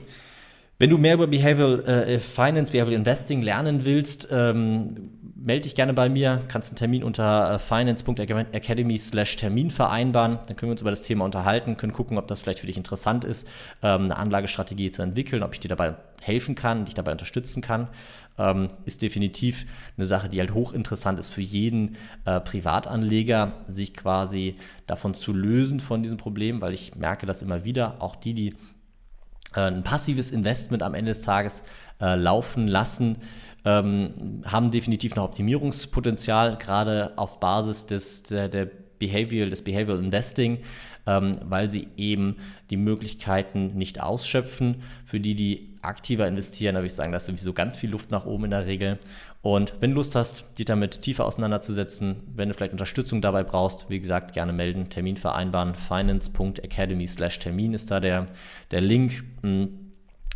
Wenn 0.81 0.89
du 0.89 0.97
mehr 0.97 1.15
über 1.15 1.27
Behavioral 1.27 1.83
äh, 1.85 2.19
Finance, 2.19 2.71
Behavioral 2.71 2.97
Investing 2.97 3.41
lernen 3.41 3.83
willst, 3.83 4.29
ähm, 4.31 5.09
melde 5.35 5.63
dich 5.63 5.75
gerne 5.75 5.93
bei 5.93 6.07
mir. 6.07 6.39
Kannst 6.47 6.71
einen 6.71 6.77
Termin 6.77 7.03
unter 7.03 7.55
äh, 7.55 7.59
finance.academy/termin 7.59 9.71
vereinbaren. 9.71 10.39
Dann 10.47 10.55
können 10.55 10.69
wir 10.69 10.71
uns 10.71 10.79
über 10.81 10.91
das 10.91 11.03
Thema 11.03 11.25
unterhalten, 11.25 11.75
können 11.75 11.91
gucken, 11.91 12.17
ob 12.17 12.27
das 12.27 12.41
vielleicht 12.41 12.59
für 12.59 12.67
dich 12.67 12.77
interessant 12.77 13.25
ist, 13.25 13.45
ähm, 13.83 14.05
eine 14.05 14.15
Anlagestrategie 14.15 14.89
zu 14.91 15.01
entwickeln, 15.01 15.43
ob 15.43 15.53
ich 15.53 15.59
dir 15.59 15.67
dabei 15.67 15.95
helfen 16.21 16.55
kann, 16.55 16.85
dich 16.85 16.93
dabei 16.93 17.11
unterstützen 17.11 17.61
kann. 17.61 17.89
Ähm, 18.37 18.69
ist 18.85 19.01
definitiv 19.01 19.65
eine 19.97 20.05
Sache, 20.05 20.29
die 20.29 20.39
halt 20.39 20.53
hochinteressant 20.53 21.19
ist 21.19 21.27
für 21.27 21.41
jeden 21.41 21.97
äh, 22.23 22.39
Privatanleger, 22.39 23.51
sich 23.67 23.93
quasi 23.93 24.55
davon 24.87 25.13
zu 25.13 25.33
lösen 25.33 25.81
von 25.81 26.03
diesem 26.03 26.17
Problem, 26.17 26.61
weil 26.61 26.73
ich 26.73 26.95
merke 26.95 27.25
das 27.25 27.41
immer 27.41 27.65
wieder, 27.65 27.97
auch 27.99 28.15
die, 28.15 28.33
die 28.33 28.55
ein 29.53 29.83
passives 29.83 30.31
Investment 30.31 30.83
am 30.83 30.93
Ende 30.93 31.11
des 31.11 31.21
Tages 31.21 31.63
äh, 32.01 32.15
laufen 32.15 32.67
lassen, 32.67 33.17
ähm, 33.65 34.43
haben 34.45 34.71
definitiv 34.71 35.15
noch 35.15 35.25
Optimierungspotenzial, 35.25 36.57
gerade 36.57 37.13
auf 37.17 37.39
Basis 37.39 37.85
des, 37.85 38.23
der, 38.23 38.47
der 38.47 38.69
Behavioral, 38.99 39.49
des 39.49 39.63
Behavioral 39.63 40.03
Investing, 40.03 40.59
ähm, 41.07 41.39
weil 41.43 41.69
sie 41.69 41.87
eben 41.97 42.35
die 42.69 42.77
Möglichkeiten 42.77 43.77
nicht 43.77 44.01
ausschöpfen. 44.01 44.83
Für 45.05 45.19
die, 45.19 45.35
die 45.35 45.77
aktiver 45.81 46.27
investieren, 46.27 46.75
würde 46.75 46.87
ich 46.87 46.93
sagen, 46.93 47.11
da 47.11 47.17
ist 47.17 47.25
sowieso 47.25 47.53
ganz 47.53 47.77
viel 47.77 47.89
Luft 47.89 48.11
nach 48.11 48.25
oben 48.25 48.45
in 48.45 48.51
der 48.51 48.65
Regel. 48.65 48.99
Und 49.41 49.73
wenn 49.79 49.91
du 49.91 49.97
Lust 49.97 50.15
hast, 50.15 50.45
dich 50.57 50.65
damit 50.65 51.01
tiefer 51.01 51.25
auseinanderzusetzen, 51.25 52.23
wenn 52.35 52.49
du 52.49 52.55
vielleicht 52.55 52.73
Unterstützung 52.73 53.21
dabei 53.21 53.43
brauchst, 53.43 53.89
wie 53.89 53.99
gesagt, 53.99 54.33
gerne 54.33 54.51
melden, 54.51 54.89
Termin 54.89 55.15
vereinbaren. 55.15 55.75
Finance.academy 55.75 57.07
slash 57.07 57.39
Termin 57.39 57.73
ist 57.73 57.89
da 57.89 57.99
der, 57.99 58.25
der 58.71 58.81
Link. 58.81 59.23
Hm, 59.41 59.89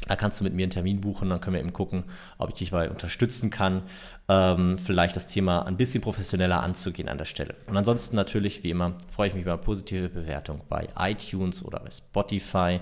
da 0.08 0.16
kannst 0.16 0.40
du 0.40 0.44
mit 0.44 0.54
mir 0.54 0.64
einen 0.64 0.72
Termin 0.72 1.02
buchen, 1.02 1.30
dann 1.30 1.40
können 1.40 1.56
wir 1.56 1.62
eben 1.62 1.74
gucken, 1.74 2.04
ob 2.38 2.50
ich 2.50 2.56
dich 2.56 2.70
dabei 2.72 2.90
unterstützen 2.90 3.50
kann, 3.50 3.84
ähm, 4.28 4.78
vielleicht 4.78 5.16
das 5.16 5.28
Thema 5.28 5.66
ein 5.66 5.78
bisschen 5.78 6.02
professioneller 6.02 6.62
anzugehen 6.62 7.08
an 7.08 7.18
der 7.18 7.26
Stelle. 7.26 7.56
Und 7.68 7.78
ansonsten 7.78 8.16
natürlich, 8.16 8.64
wie 8.64 8.72
immer, 8.72 8.96
freue 9.08 9.30
ich 9.30 9.34
mich 9.34 9.44
über 9.44 9.58
positive 9.58 10.10
Bewertung 10.10 10.62
bei 10.68 10.90
iTunes 11.00 11.64
oder 11.64 11.80
bei 11.80 11.90
Spotify. 11.90 12.80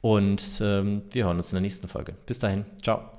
Und 0.00 0.42
ähm, 0.60 1.02
wir 1.10 1.24
hören 1.24 1.38
uns 1.38 1.50
in 1.50 1.56
der 1.56 1.62
nächsten 1.62 1.88
Folge. 1.88 2.14
Bis 2.26 2.38
dahin, 2.38 2.66
ciao. 2.82 3.17